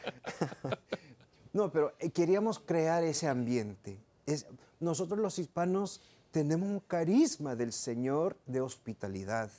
[1.53, 3.99] no, pero eh, queríamos crear ese ambiente.
[4.27, 4.47] Es,
[4.81, 9.51] nosotros los hispanos tenemos un carisma del Señor de hospitalidad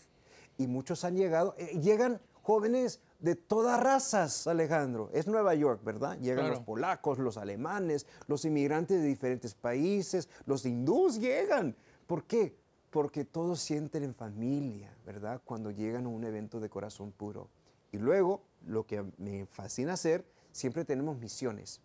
[0.57, 5.09] y muchos han llegado, eh, llegan jóvenes de todas razas, Alejandro.
[5.13, 6.17] Es Nueva York, ¿verdad?
[6.19, 11.75] Llegan los polacos, los alemanes, los inmigrantes de diferentes países, los hindús llegan.
[12.07, 12.55] ¿Por qué?
[12.89, 15.41] Porque todos sienten en familia, ¿verdad?
[15.43, 17.49] Cuando llegan a un evento de corazón puro.
[17.91, 21.81] Y luego, lo que me fascina hacer, siempre tenemos misiones.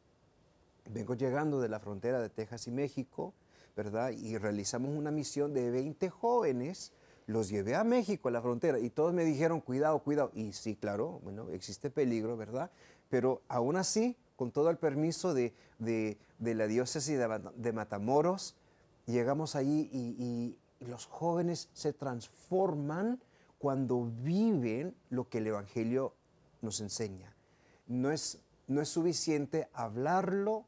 [0.90, 3.32] Vengo llegando de la frontera de Texas y México,
[3.76, 4.10] ¿verdad?
[4.10, 6.92] Y realizamos una misión de 20 jóvenes
[7.30, 10.30] los llevé a México, a la frontera, y todos me dijeron, cuidado, cuidado.
[10.34, 12.70] Y sí, claro, bueno, existe peligro, ¿verdad?
[13.08, 15.54] Pero aún así, con todo el permiso de,
[16.40, 18.56] la diócesis de, Matamoros,
[19.06, 23.20] llegamos allí y, los jóvenes se transforman
[23.58, 26.14] cuando viven lo que el Evangelio
[26.62, 27.36] nos enseña.
[27.86, 30.64] No es, no es suficiente hablarlo,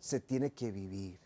[0.00, 1.20] se tiene que vivir.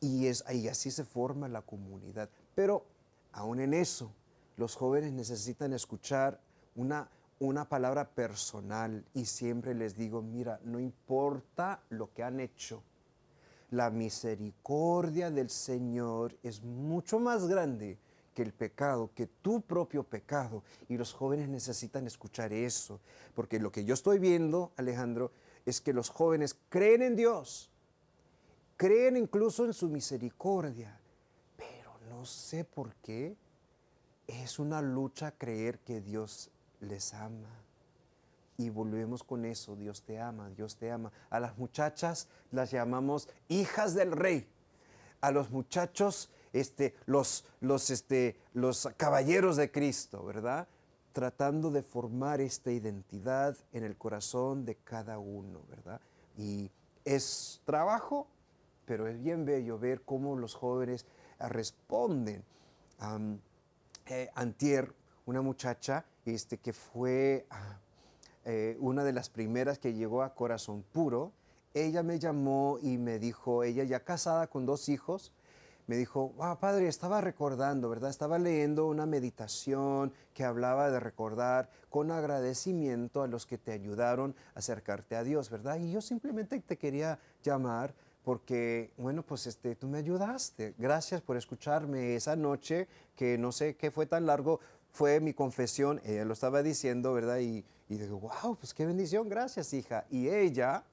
[0.00, 2.30] y, es, y así se forma la comunidad.
[2.54, 2.86] Pero
[3.34, 4.12] aún en eso,
[4.56, 6.40] los jóvenes necesitan escuchar
[6.74, 12.82] una, una palabra personal y siempre les digo, mira, no importa lo que han hecho,
[13.70, 17.98] la misericordia del Señor es mucho más grande
[18.34, 20.62] que el pecado, que tu propio pecado.
[20.88, 23.00] Y los jóvenes necesitan escuchar eso,
[23.34, 25.32] porque lo que yo estoy viendo, Alejandro,
[25.66, 27.70] es que los jóvenes creen en Dios,
[28.76, 31.00] creen incluso en su misericordia,
[32.24, 33.36] sé por qué,
[34.26, 37.60] es una lucha creer que Dios les ama.
[38.56, 41.12] Y volvemos con eso, Dios te ama, Dios te ama.
[41.30, 44.46] A las muchachas las llamamos hijas del rey.
[45.20, 50.68] A los muchachos, este, los, los, este, los caballeros de Cristo, ¿verdad?
[51.12, 56.00] Tratando de formar esta identidad en el corazón de cada uno, ¿verdad?
[56.36, 56.70] Y
[57.04, 58.28] es trabajo,
[58.84, 61.06] pero es bien bello ver cómo los jóvenes
[61.38, 62.44] responden.
[64.06, 64.92] Eh, antier,
[65.26, 67.78] una muchacha este, que fue ah,
[68.44, 71.32] eh, una de las primeras que llegó a Corazón Puro,
[71.72, 75.32] ella me llamó y me dijo, ella ya casada con dos hijos,
[75.86, 78.10] me dijo, ah, padre, estaba recordando, ¿verdad?
[78.10, 84.34] Estaba leyendo una meditación que hablaba de recordar con agradecimiento a los que te ayudaron
[84.54, 85.76] a acercarte a Dios, ¿verdad?
[85.76, 87.94] Y yo simplemente te quería llamar
[88.24, 90.74] porque, bueno, pues este, tú me ayudaste.
[90.78, 94.60] Gracias por escucharme esa noche, que no sé qué fue tan largo,
[94.90, 97.38] fue mi confesión, ella lo estaba diciendo, ¿verdad?
[97.38, 100.06] Y, y digo, wow, pues qué bendición, gracias, hija.
[100.10, 100.84] Y ella,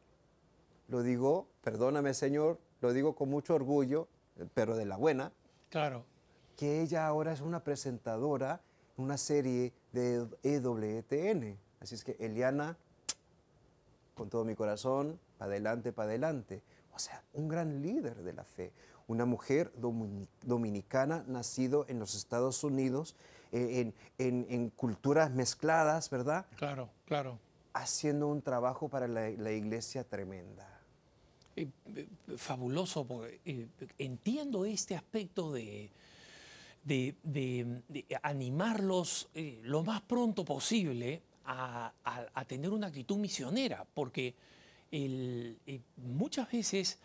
[0.89, 4.07] lo digo, perdóname, Señor, lo digo con mucho orgullo,
[4.53, 5.31] pero de la buena.
[5.69, 6.03] Claro.
[6.57, 8.61] Que ella ahora es una presentadora,
[8.97, 11.57] una serie de EWTN.
[11.79, 12.77] Así es que, Eliana,
[14.15, 16.61] con todo mi corazón, para adelante, para adelante.
[16.93, 18.71] O sea, un gran líder de la fe,
[19.07, 19.71] una mujer
[20.43, 23.15] dominicana nacido en los Estados Unidos,
[23.51, 26.45] eh, en, culturas mezcladas, ¿verdad?
[26.55, 27.37] Claro, claro.
[27.73, 30.67] haciendo un trabajo para la, la iglesia tremenda.
[31.55, 33.67] Eh, eh, fabuloso, porque eh,
[33.97, 35.89] entiendo este aspecto de,
[36.83, 43.17] de, de- de animarlos eh, lo más pronto posible a, a- a tener una actitud
[43.17, 44.33] misionera, porque
[44.91, 46.99] el- eh, muchas veces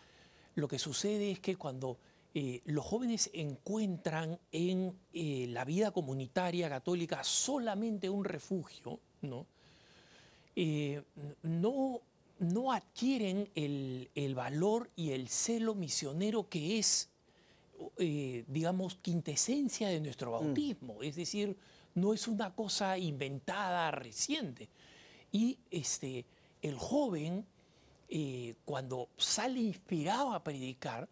[0.55, 1.97] lo que sucede es que cuando
[2.33, 9.45] eh, los jóvenes encuentran en eh, la vida comunitaria católica solamente un refugio, ¿no?
[11.43, 12.01] no,
[12.39, 17.09] no adquieren el, el valor y el celo misionero que es,
[17.97, 21.01] digamos, quintesencia de nuestro bautismo.
[21.03, 21.55] Es decir,
[21.95, 24.67] no es una cosa inventada reciente.
[25.31, 26.25] Y este,
[26.63, 27.45] el joven,
[28.09, 31.07] eh, cuando sale inspirado a predicar,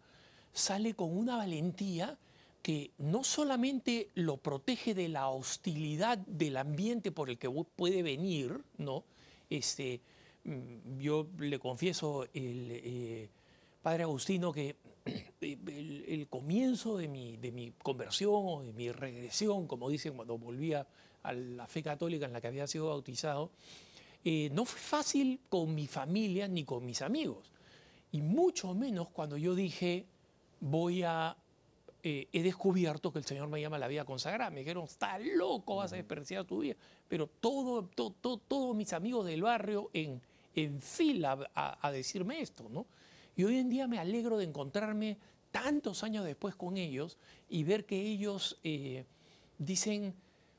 [0.52, 2.18] sale con una valentía
[2.62, 8.02] que no solamente lo protege de la hostilidad del ambiente por el que pu- puede
[8.02, 9.04] venir, ¿no?
[9.48, 10.00] Este,
[10.44, 13.28] mm, yo le confieso, eh,
[13.82, 14.74] padre Agustino, que
[15.40, 20.36] el, el comienzo de mi, de mi conversión o de mi regresión, como dicen cuando
[20.36, 20.86] volvía
[21.22, 23.50] a la fe católica en la que había sido bautizado,
[24.28, 27.52] eh, no fue fácil con mi familia ni con mis amigos.
[28.10, 30.04] Y mucho menos cuando yo dije,
[30.58, 31.36] voy a...
[32.02, 34.50] eh, he descubierto que el Señor me llama a la vida consagrada.
[34.50, 36.74] Me dijeron, estás loco, vas a desperdiciar tu vida.
[37.06, 40.20] Pero todo, to- to- todos mis amigos del barrio en,
[40.56, 42.86] en fila a, a decirme esto, ¿no?
[43.36, 45.18] Y hoy en día me alegro de encontrarme
[45.52, 47.16] tantos años después con ellos
[47.48, 49.04] y ver que ellos eh,
[49.58, 50.14] dicen,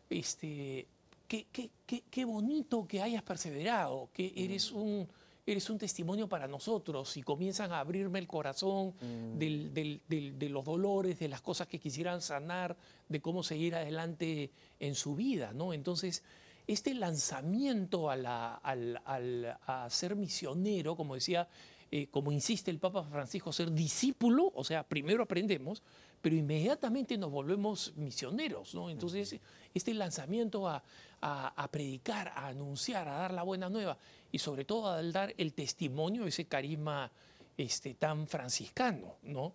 [0.09, 0.87] este,
[1.27, 5.07] qué, qué- qué- qué bonito que hayas perseverado, que eres un,
[5.45, 8.93] eres un testimonio para nosotros y comienzan a abrirme el corazón
[9.37, 12.75] del- del- del- de los dolores, de las cosas que quisieran sanar,
[13.07, 15.73] de cómo seguir adelante en su vida, ¿no?
[15.73, 16.23] Entonces,
[16.67, 21.47] este lanzamiento a, la- al- al- a ser misionero, como decía,
[21.91, 25.81] eh, como insiste el Papa Francisco, ser discípulo, o sea, primero aprendemos,
[26.21, 28.89] pero inmediatamente nos volvemos misioneros, ¿no?
[28.89, 29.39] Entonces,
[29.73, 30.83] este lanzamiento a,
[31.21, 33.97] a- a predicar, a anunciar, a dar la buena nueva
[34.31, 37.11] y sobre todo a dar el testimonio, ese carisma
[37.57, 39.53] este, tan franciscano, ¿no?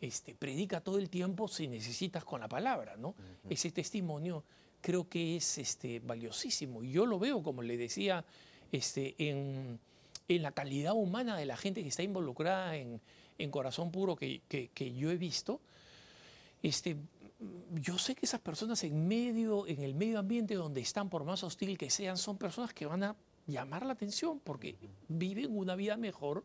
[0.00, 3.14] Este, predica todo el tiempo si necesitas con la palabra, ¿no?
[3.48, 4.42] Ese testimonio
[4.80, 6.82] creo que es este, valiosísimo.
[6.82, 8.24] Y yo lo veo, como le decía,
[8.72, 9.78] este, en,
[10.28, 13.00] en la calidad humana de la gente que está involucrada en,
[13.38, 15.60] en Corazón Puro que, que- que yo he visto.
[16.62, 16.96] Este,
[17.74, 21.42] yo sé que esas personas en medio, en el medio ambiente donde están, por más
[21.42, 23.16] hostil que sean, son personas que van a
[23.46, 24.76] llamar la atención porque
[25.08, 26.44] viven una vida mejor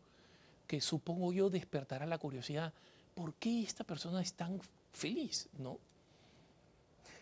[0.67, 2.73] que supongo yo despertará la curiosidad.
[3.15, 4.59] ¿Por qué esta persona es tan
[4.93, 5.49] feliz?
[5.57, 5.79] ¿No?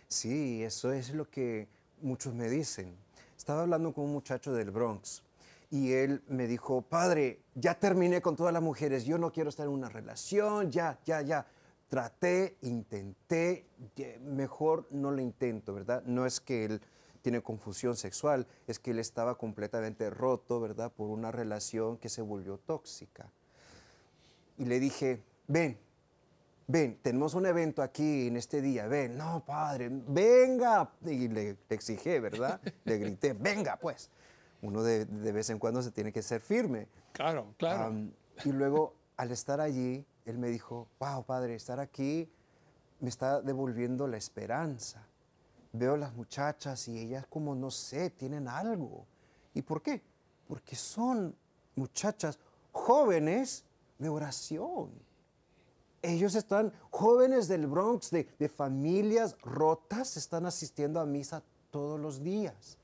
[0.07, 1.68] Sí, eso es lo que
[2.01, 2.95] muchos me dicen.
[3.38, 5.22] Estaba hablando con un muchacho del Bronx
[5.70, 9.65] y él me dijo, padre, ya terminé con todas las mujeres, yo no quiero estar
[9.65, 11.45] en una relación, ya, ya, ya.
[11.90, 13.66] Traté, intenté,
[14.22, 16.04] mejor no lo intento, ¿verdad?
[16.06, 16.82] No es que él
[17.22, 20.92] tiene confusión sexual, es que él estaba completamente roto, ¿verdad?
[20.92, 23.32] Por una relación que se volvió tóxica.
[24.58, 25.78] Y le dije, ven,
[26.68, 30.92] ven, tenemos un evento aquí en este día, ven, no, padre, venga.
[31.06, 32.60] Y le, le exigí, ¿verdad?
[32.84, 34.10] le grité, venga, pues.
[34.62, 36.88] Uno de, de vez en cuando se tiene que ser firme.
[37.12, 37.94] Claro, claro.
[38.44, 42.30] Y luego, al estar allí, él me dijo, wow, padre, estar aquí
[43.00, 45.08] me está devolviendo la esperanza.
[45.72, 49.06] Veo las muchachas y ellas como, no sé, tienen algo.
[49.54, 50.02] ¿Y por qué?
[50.48, 51.34] Porque son
[51.76, 52.40] muchachas
[52.72, 53.64] jóvenes
[53.98, 54.92] de oración.
[56.02, 62.22] Ellos están, jóvenes del Bronx, de, de familias rotas, están asistiendo a misa todos los
[62.22, 62.78] días.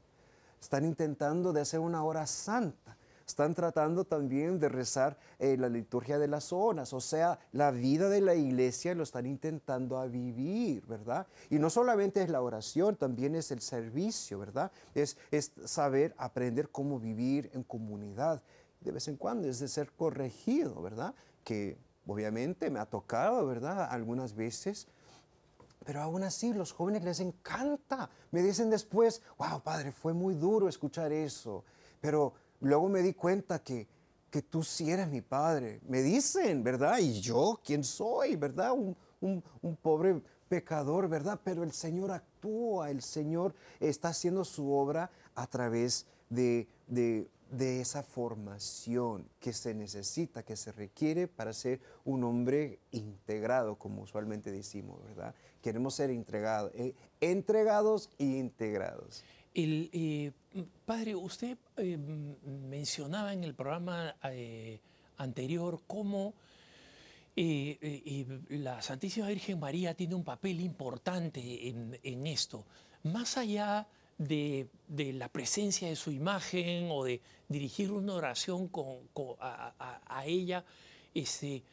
[0.61, 2.97] Están intentando de hacer una hora santa.
[3.25, 6.93] Están tratando también de rezar eh, la liturgia de las zonas.
[6.93, 11.27] O sea, la vida de la iglesia lo están intentando a vivir, ¿verdad?
[11.49, 14.71] Y no solamente es la oración, también es el servicio, ¿verdad?
[14.93, 18.41] Es, es saber aprender cómo vivir en comunidad.
[18.81, 21.15] De vez en cuando es de ser corregido, ¿verdad?
[21.43, 23.87] Que obviamente me ha tocado, ¿verdad?
[23.89, 24.87] Algunas veces
[25.83, 28.09] pero aún así, los jóvenes les encanta.
[28.31, 31.63] Me dicen después, wow, padre, fue muy duro escuchar eso.
[31.99, 32.33] Pero
[32.63, 33.87] luego me di cuenta que,
[34.31, 35.79] que tú sí eres mi padre.
[35.87, 36.97] Me dicen, ¿verdad?
[36.99, 38.35] Y yo, ¿quién soy?
[38.35, 38.71] ¿Verdad?
[38.73, 39.43] Un, un-
[39.77, 41.39] pobre pecador, ¿verdad?
[41.43, 47.81] Pero el Señor actúa, el Señor está haciendo su obra a través de, de- de
[47.81, 54.51] esa formación que se necesita, que se requiere para ser un hombre integrado, como usualmente
[54.51, 55.35] decimos, ¿verdad?
[55.61, 59.23] Queremos ser entregados, eh, entregados e integrados.
[59.53, 60.31] El, eh,
[60.85, 64.79] padre, usted eh, mencionaba en el programa eh,
[65.17, 66.33] anterior cómo
[67.35, 72.65] la Santísima Virgen María tiene un papel importante en, esto.
[73.03, 73.87] Más allá
[74.19, 78.69] de, la presencia de su imagen o de dirigir una oración
[79.39, 80.63] a, ella,
[81.15, 81.63] este,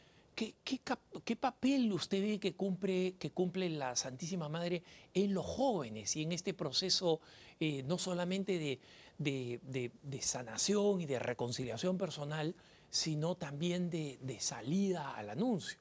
[0.63, 4.81] ¿Qué, papel usted ve que cumple, que cumple la Santísima Madre
[5.13, 7.19] en los jóvenes y en este proceso
[7.59, 8.79] eh, no solamente
[9.19, 12.55] de, sanación y de reconciliación personal,
[12.89, 15.77] sino también de, salida al anuncio?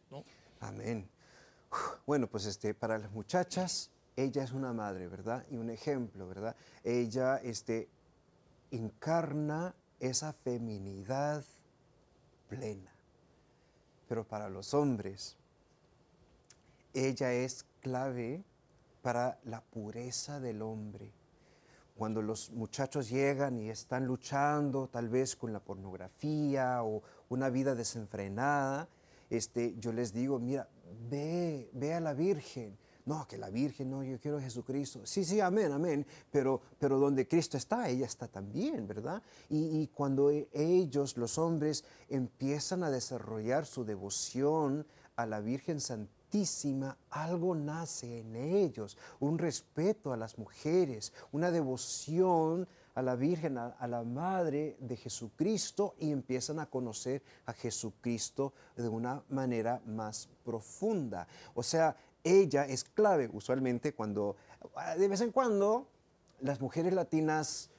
[0.61, 1.09] Amén.
[2.07, 5.47] Bueno, pues este, para las muchachas, ella es una madre, ¿verdad?
[5.51, 6.55] Y un ejemplo, ¿verdad?
[6.85, 7.89] Ella este,
[8.71, 11.45] encarna esa feminidad
[12.49, 12.90] plena
[14.11, 15.37] pero para los hombres,
[16.93, 18.43] ella es clave
[19.03, 21.13] para la pureza del hombre.
[21.97, 27.77] Cuando los muchachos llegan y están luchando tal vez con la pornografía o una vida
[27.77, 28.89] desenfrenada,
[29.31, 30.69] este, yo les digo, mira,
[31.09, 32.77] ve, ve a la Virgen,
[33.07, 35.01] no, que la Virgen, no, yo quiero a Jesucristo.
[35.05, 36.07] Sí, sí, amén, amén.
[36.31, 39.23] Pero, pero donde Cristo está, ella está también, ¿verdad?
[39.49, 44.87] Y, cuando e, ellos, los hombres, empiezan a desarrollar su devoción
[45.17, 52.69] a la Virgen Santísima, algo nace en ellos, un respeto a las mujeres, una devoción
[52.95, 58.53] a la Virgen, a, a, la Madre de Jesucristo y empiezan a conocer a Jesucristo
[58.77, 61.27] de una manera más profunda.
[61.55, 64.37] O sea, ella es clave usualmente cuando,
[64.99, 65.87] de vez en cuando,
[66.41, 67.71] las mujeres latinas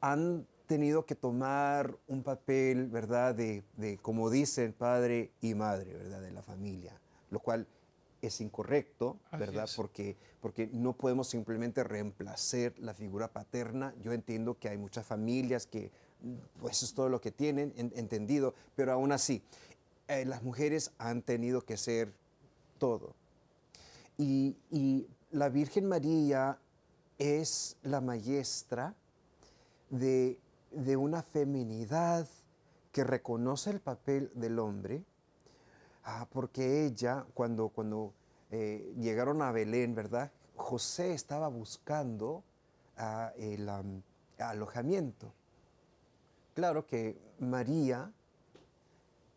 [0.00, 3.62] han tenido que tomar un papel, ¿verdad?, de,
[4.02, 6.92] como dicen, padre y madre, ¿verdad?, de la familia,
[7.30, 7.66] lo cual
[8.22, 9.68] es incorrecto, ¿verdad?
[9.76, 13.94] Porque, porque no podemos simplemente reemplazar la figura paterna.
[14.02, 15.92] Yo entiendo que hay muchas familias que,
[16.60, 19.42] pues es todo lo que tienen, entendido, pero aún así,
[20.08, 22.12] eh, las mujeres han tenido que ser
[22.78, 23.14] todo,
[24.18, 26.58] y, la Virgen María
[27.18, 28.94] es la maestra
[29.90, 30.38] de,
[30.96, 32.26] una feminidad
[32.92, 35.04] que reconoce el papel del hombre,
[36.04, 38.14] ah, porque ella, cuando, cuando
[38.50, 40.30] eh, llegaron a Belén, ¿verdad?
[40.56, 42.42] José estaba buscando
[43.36, 43.68] el
[44.38, 45.32] alojamiento.
[46.54, 48.10] Claro que María,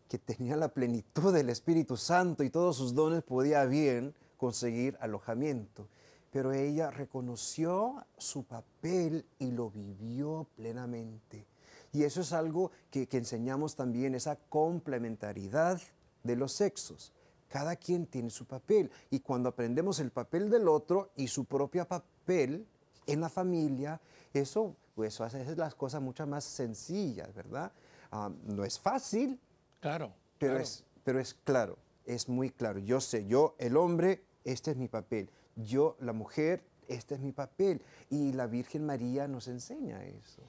[0.08, 5.88] que tenía la plenitud del Espíritu Santo y todos sus dones, podía bien conseguir alojamiento.
[6.32, 11.46] Pero ella reconoció su papel y lo vivió plenamente.
[11.92, 15.82] Y eso es algo que, enseñamos también, esa complementariedad
[16.24, 17.12] de los sexos.
[17.48, 18.92] Cada quien tiene su papel.
[19.10, 22.66] Y cuando aprendemos el papel del otro y su propio papel
[23.08, 24.00] en la familia,
[24.34, 27.72] eso, pues, hace las cosas mucho más sencillas, ¿verdad?
[28.12, 29.40] Ah, no es fácil.
[29.80, 30.14] Claro.
[30.38, 32.80] Pero, Es, pero es claro, es muy claro.
[32.80, 35.30] Yo sé, yo, el hombre, este es mi papel.
[35.56, 37.82] Yo, la mujer, este es mi papel.
[38.10, 40.42] Y la Virgen María nos enseña eso.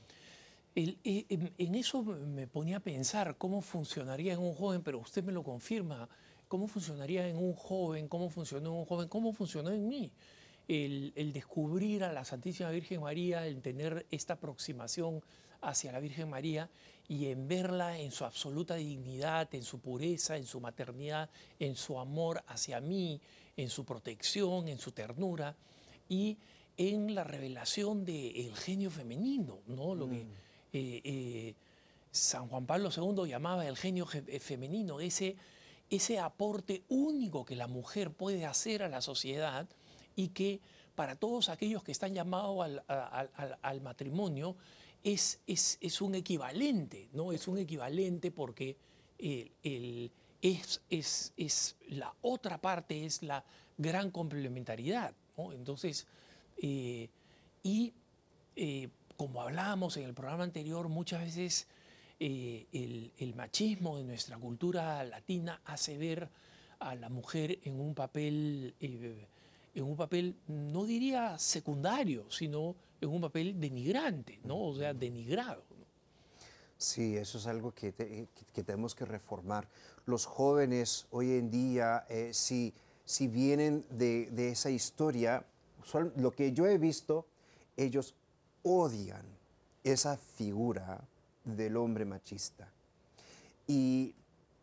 [0.74, 5.42] en, eso me ponía a pensar cómo funcionaría en un joven, pero usted me lo
[5.42, 6.08] confirma,
[6.50, 10.12] cómo funcionaría en un joven, cómo funcionó en un joven, cómo funcionó en mí.
[10.66, 15.22] El, descubrir a la Santísima Virgen María, el tener esta aproximación
[15.60, 16.68] hacia la Virgen María
[17.06, 21.30] y en verla en su absoluta dignidad, en su pureza, en su maternidad,
[21.60, 23.20] en su amor hacia mí,
[23.60, 25.54] en su protección, en su ternura
[26.08, 26.38] y
[26.76, 29.94] en la revelación del genio femenino, ¿no?
[29.94, 30.30] Lo que mm.
[30.72, 31.54] eh, eh,
[32.10, 35.36] San Juan Pablo II llamaba el genio eh, femenino, ese,
[35.90, 39.68] ese aporte único que la mujer puede hacer a la sociedad
[40.16, 40.60] y que
[40.94, 44.56] para todos aquellos que están llamados al, matrimonio
[45.02, 47.32] es, es, un equivalente, ¿no?
[47.32, 48.76] Es un equivalente porque
[49.18, 50.10] el
[50.42, 50.82] es,
[51.36, 53.44] es, la otra parte, es la
[53.76, 55.14] gran complementariedad.
[55.52, 56.06] Entonces,
[56.58, 57.08] eh,
[57.62, 57.92] y
[58.56, 61.66] eh, como hablábamos en el programa anterior, muchas veces
[62.18, 62.66] eh,
[63.18, 66.28] el, machismo de nuestra cultura latina hace ver
[66.78, 73.20] a la mujer en un papel, en un papel, no diría secundario, sino en un
[73.20, 74.58] papel denigrante, ¿no?
[74.58, 75.64] o sea, denigrado.
[76.80, 77.92] Sí, eso es algo que,
[78.64, 79.68] tenemos que reformar.
[80.06, 82.74] Los jóvenes hoy en día, eh, si,
[83.04, 85.44] si, vienen de, esa historia,
[86.16, 87.26] lo que yo he visto,
[87.76, 88.14] ellos
[88.62, 89.24] odian
[89.84, 91.00] esa figura
[91.44, 92.68] del hombre machista.
[93.66, 94.14] Y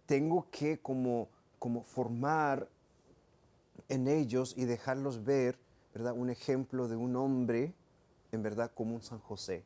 [0.05, 1.29] tengo que como,
[1.59, 2.67] como formar
[3.89, 5.57] en ellos y dejarlos ver
[5.93, 6.13] ¿verdad?
[6.13, 7.73] un ejemplo de un hombre
[8.31, 9.63] en verdad como un San José.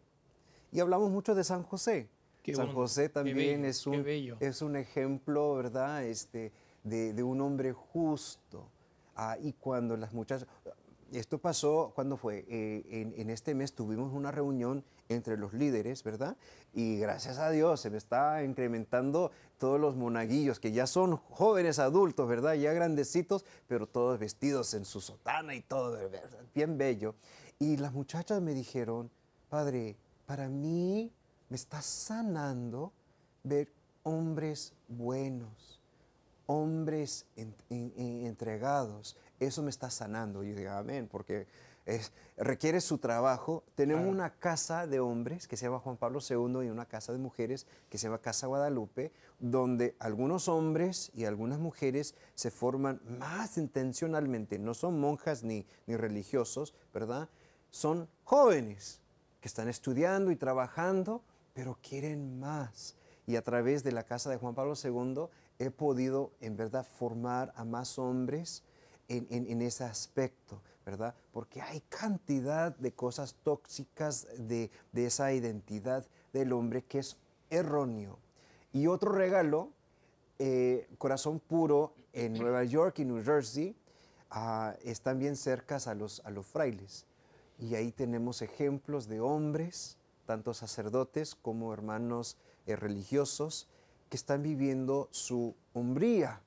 [0.72, 2.08] Y hablamos mucho de San José.
[2.44, 4.06] Qué San José también bello, es, un,
[4.40, 6.04] es un ejemplo, ¿verdad?
[6.04, 6.52] Este,
[6.84, 8.68] de, de un hombre justo.
[9.16, 10.48] Ah, y cuando las muchachas...
[11.12, 12.46] Esto pasó, ¿cuándo fue?
[12.48, 16.38] Eh, en, en este mes tuvimos una reunión entre los líderes, ¿verdad?
[16.74, 21.80] Y gracias a Dios se me está incrementando todos los monaguillos, que ya son jóvenes
[21.80, 22.54] adultos, ¿verdad?
[22.54, 26.30] Ya grandecitos, pero todos vestidos en su sotana y todo, ¿verdad?
[26.56, 27.14] bien bello.
[27.60, 29.12] Y las muchachas me dijeron,
[29.50, 31.12] Padre, para mí
[31.52, 32.94] me está sanando
[33.44, 33.68] ver
[34.04, 35.82] hombres buenos,
[36.46, 39.18] hombres en- en- en- entregados.
[39.38, 40.46] Eso me está sanando.
[40.46, 41.48] Y yo digo, amén, porque
[41.86, 43.64] es- requiere su trabajo.
[43.76, 44.14] Tenemos Claro.
[44.16, 47.68] una casa de hombres que se llama Juan Pablo II y una casa de mujeres
[47.90, 54.58] que se llama Casa Guadalupe, donde algunos hombres y algunas mujeres se forman más intencionalmente.
[54.58, 57.28] No son monjas ni, ni religiosos, ¿verdad?
[57.72, 59.02] Son jóvenes
[59.42, 61.24] que están estudiando y trabajando,
[61.54, 62.96] pero quieren más.
[63.28, 65.26] Y a través de la casa de Juan Pablo II
[65.60, 68.64] he podido en verdad formar a más hombres
[69.08, 71.14] en, en- ese aspecto, ¿verdad?
[71.32, 77.18] Porque hay cantidad de cosas tóxicas de, de esa identidad del hombre que es
[77.50, 78.18] erróneo.
[78.74, 79.70] Y otro regalo,
[80.40, 83.76] eh, Corazón Puro en Nueva York y New Jersey,
[84.32, 87.06] ah, están bien cercas a los, a los frailes.
[87.60, 93.68] Y ahí tenemos ejemplos de hombres, tanto sacerdotes como hermanos eh, religiosos,
[94.10, 96.42] que están viviendo su hombría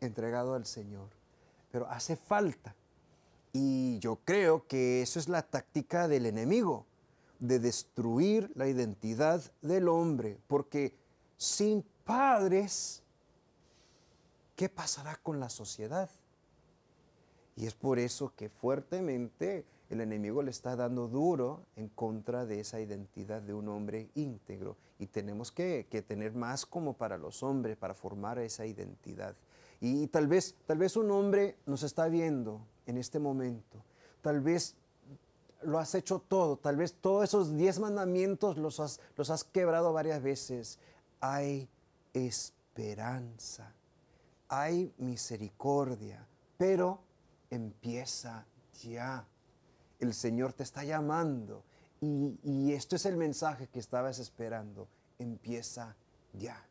[0.00, 1.08] entregado al Señor.
[1.70, 2.74] Pero hace falta.
[3.52, 6.86] Y yo creo que eso es la táctica del enemigo,
[7.38, 10.94] de destruir la identidad del hombre, porque
[11.36, 13.02] sin padres,
[14.56, 16.10] ¿qué pasará con la sociedad?
[17.56, 22.60] Y es por eso que fuertemente el enemigo le está dando duro en contra de
[22.60, 24.76] esa identidad de un hombre íntegro.
[24.98, 29.36] Y tenemos que, que tener más como para los hombres, para formar esa identidad.
[29.80, 33.82] Y, tal, vez, tal vez un hombre nos está viendo en este momento.
[34.20, 34.76] Tal vez
[35.62, 36.58] lo has hecho todo.
[36.58, 40.78] Tal vez todos esos diez mandamientos los has, los has quebrado varias veces.
[41.20, 41.68] Hay
[42.12, 43.74] esperanza.
[44.48, 46.26] Hay misericordia.
[46.58, 47.00] Pero
[47.48, 48.46] empieza
[48.82, 49.26] ya.
[50.00, 51.62] El Señor te está llamando.
[52.00, 54.88] Y, esto es el mensaje que estabas esperando.
[55.18, 55.94] Empieza
[56.32, 56.66] ya.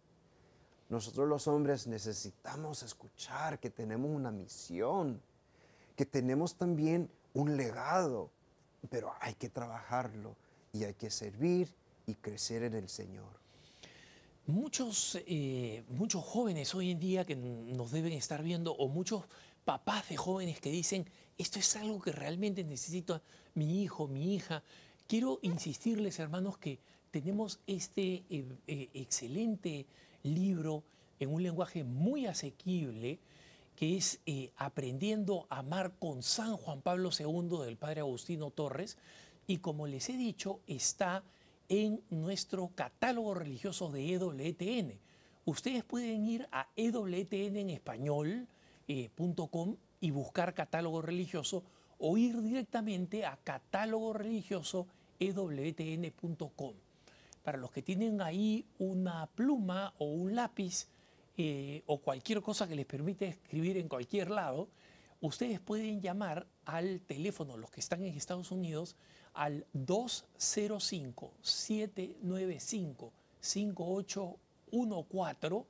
[0.89, 5.21] Nosotros los hombres necesitamos escuchar que tenemos una misión,
[5.95, 8.31] que tenemos también un legado,
[8.89, 10.35] pero hay que trabajarlo
[10.73, 11.75] y hay que servir
[12.07, 13.39] y crecer en el Señor.
[14.47, 19.25] Muchos, eh, muchos jóvenes hoy en día que nos deben estar viendo, o muchos
[19.63, 21.05] papás de jóvenes que dicen,
[21.39, 23.21] esto es algo que realmente necesita
[23.55, 24.61] mi hijo, mi hija.
[25.07, 26.79] Quiero insistirles, hermanos, que
[27.11, 29.85] tenemos este eh, eh, excelente
[30.21, 30.83] libro
[31.17, 33.19] en un lenguaje muy asequible,
[33.77, 38.97] que es eh, Aprendiendo a amar con San Juan Pablo II del Padre Agustino Torres.
[39.47, 41.23] Y como les he dicho, está
[41.69, 44.99] en nuestro catálogo religioso de EWTN.
[45.45, 48.47] Ustedes pueden ir a EWTN en español
[50.01, 51.63] y buscar catálogo religioso
[51.97, 54.87] o ir directamente a catálogo religioso
[55.19, 56.73] ewtn.com.
[57.43, 60.87] Para los que tienen ahí una pluma o un lápiz
[61.37, 64.69] eh, o cualquier cosa que les permite escribir en cualquier lado,
[65.21, 68.95] ustedes pueden llamar al teléfono, los que están en Estados Unidos,
[69.33, 69.65] al
[74.71, 75.65] 205-795-5814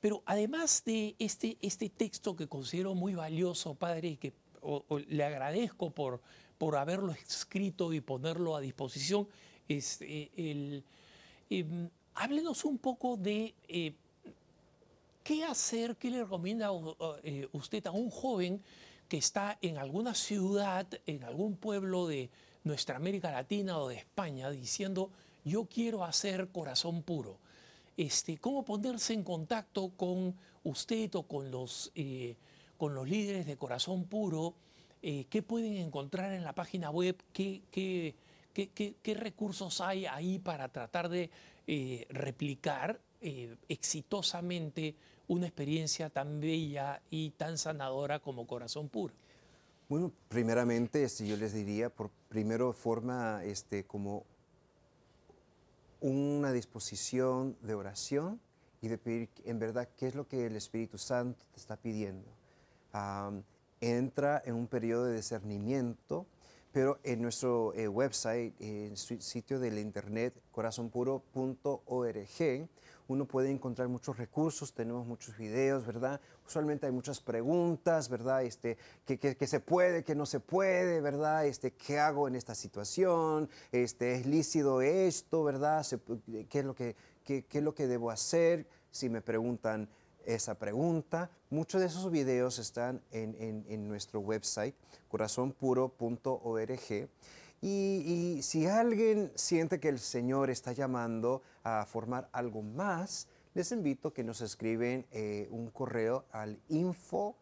[0.00, 4.32] Pero además de este, este texto que considero muy valioso, padre, que
[5.08, 6.20] le agradezco por,
[6.58, 9.28] por haberlo escrito y ponerlo a disposición,
[9.68, 10.84] es, eh, el,
[11.60, 13.94] em, háblenos un poco de eh,
[15.24, 16.70] qué hacer, qué le recomienda
[17.22, 18.62] eh, usted a un joven
[19.08, 22.30] que está en alguna ciudad, en algún pueblo de
[22.64, 25.10] nuestra América Latina o de España, diciendo,
[25.44, 27.38] yo quiero hacer corazón puro.
[27.96, 30.34] Este, ¿Cómo ponerse en contacto con
[30.64, 32.36] usted o con los, eh,
[32.78, 34.54] con los líderes de corazón puro?
[35.02, 37.16] Eh, ¿Qué pueden encontrar en la página web?
[37.32, 38.14] ¿Qué, qué,
[38.52, 41.30] qué- qué- qué recursos hay ahí para tratar de
[41.66, 44.96] eh, replicar eh, exitosamente
[45.28, 49.14] una experiencia tan bella y tan sanadora como Corazón Puro?
[49.88, 54.24] Bueno, primeramente, este, yo les diría, por primero forma este, como
[56.00, 58.40] una disposición de oración
[58.80, 62.28] y de pedir en verdad qué es lo que el Espíritu Santo te está pidiendo.
[63.80, 66.26] entra en un periodo de discernimiento,
[66.72, 72.68] pero en nuestro eh, website, en su sitio del internet, corazonpuro.org,
[73.08, 76.20] uno puede encontrar muchos recursos, tenemos muchos videos, ¿verdad?
[76.46, 78.42] Usualmente hay muchas preguntas, ¿verdad?
[78.42, 81.46] Este, ¿qué, se puede, qué no se puede, ¿verdad?
[81.46, 83.50] Este, ¿Qué hago en esta situación?
[83.70, 85.84] Este, ¿Es lícito esto, ¿verdad?
[86.48, 88.66] ¿Qué es lo que, qué, es lo que debo hacer?
[88.90, 89.88] Si me preguntan
[90.26, 94.74] esa pregunta, muchos de esos videos están en, en nuestro website,
[95.08, 97.08] corazonpuro.org.
[97.64, 104.08] Y, si alguien siente que el Señor está llamando a formar algo más, les invito
[104.08, 107.36] a que nos escriben eh, un correo al info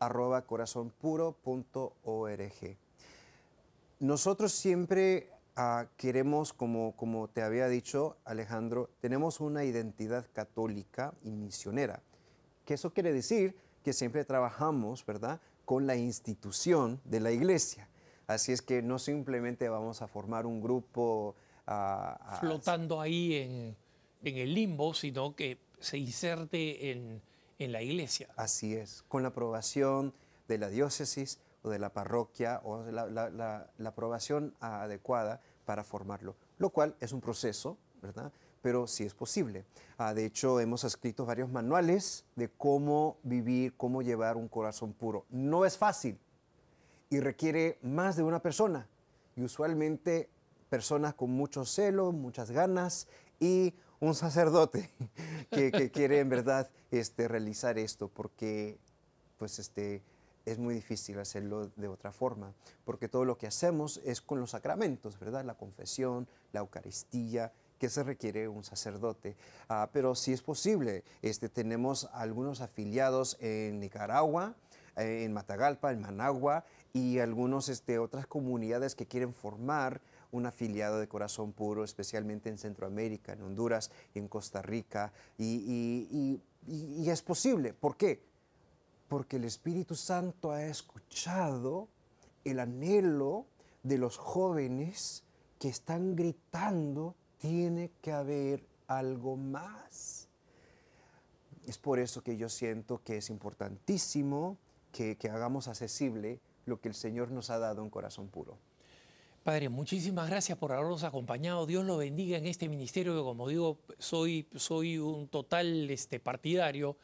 [0.00, 2.76] arroba corazonpuro.org.
[4.00, 11.30] Nosotros siempre ah, queremos, como, como te había dicho Alejandro, tenemos una identidad católica y
[11.30, 12.02] misionera.
[12.70, 17.88] Que eso quiere decir que siempre trabajamos, ¿verdad?, con la institución de la iglesia.
[18.28, 21.34] Así es que no simplemente vamos a formar un grupo...
[21.66, 23.76] Ah, ah, Flotando ahí en,
[24.22, 27.20] el limbo, sino que se inserte en,
[27.58, 28.28] la iglesia.
[28.36, 30.14] Así es, con la aprobación
[30.46, 36.94] de la diócesis o de la parroquia o la, aprobación adecuada para formarlo, lo cual
[37.00, 38.30] es un proceso, ¿verdad?
[38.62, 39.64] Pero sí es posible.
[39.96, 45.24] Ah, de hecho, hemos escrito varios manuales de cómo vivir, cómo llevar un corazón puro.
[45.30, 46.18] No es fácil,
[47.10, 48.88] y requiere más de una persona.
[49.36, 50.30] Y usualmente
[50.70, 53.08] personas con mucho celo, muchas ganas
[53.40, 54.90] y un sacerdote
[55.50, 58.78] que, quiere en verdad este, realizar esto porque
[59.36, 60.02] pues este,
[60.46, 62.54] es muy difícil hacerlo de otra forma,
[62.84, 65.44] porque todo lo que hacemos es con los sacramentos, ¿verdad?
[65.44, 69.36] La confesión, la Eucaristía, que se requiere un sacerdote.
[69.68, 74.54] Ah, pero si es posible, este, tenemos algunos afiliados en Nicaragua,
[74.96, 81.00] eh, en Matagalpa, en Managua, y algunas este, otras comunidades que quieren formar un afiliado
[81.00, 85.12] de corazón puro, especialmente en Centroamérica, en Honduras, en Costa Rica.
[85.38, 87.72] Y, es posible.
[87.72, 88.22] ¿Por qué?
[89.08, 91.88] Porque el Espíritu Santo ha escuchado
[92.44, 93.46] el anhelo
[93.82, 95.24] de los jóvenes
[95.58, 100.28] que están gritando, tiene que haber algo más.
[101.66, 104.58] Es por eso que yo siento que es importantísimo
[104.92, 108.58] que, hagamos accesible lo que el Señor nos ha dado en corazón puro.
[109.42, 111.64] Padre, muchísimas gracias por habernos acompañado.
[111.64, 116.96] Dios lo bendiga en este ministerio que, como digo, soy, soy un total este, partidario,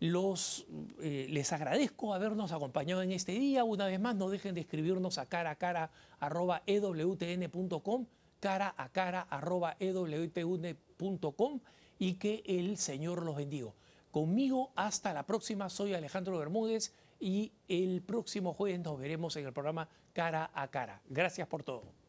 [0.00, 0.66] Los,
[1.00, 3.64] eh, les agradezco habernos acompañado en este día.
[3.64, 8.06] Una vez más, no dejen de escribirnos a cara a cara arroba ewtn.com,
[8.40, 11.60] cara a cara arroba ewtn.com
[11.98, 13.72] y que el Señor los bendiga.
[14.10, 19.52] Conmigo hasta la próxima, soy Alejandro Bermúdez y el próximo jueves nos veremos en el
[19.52, 21.02] programa Cara a Cara.
[21.08, 21.99] Gracias por todo.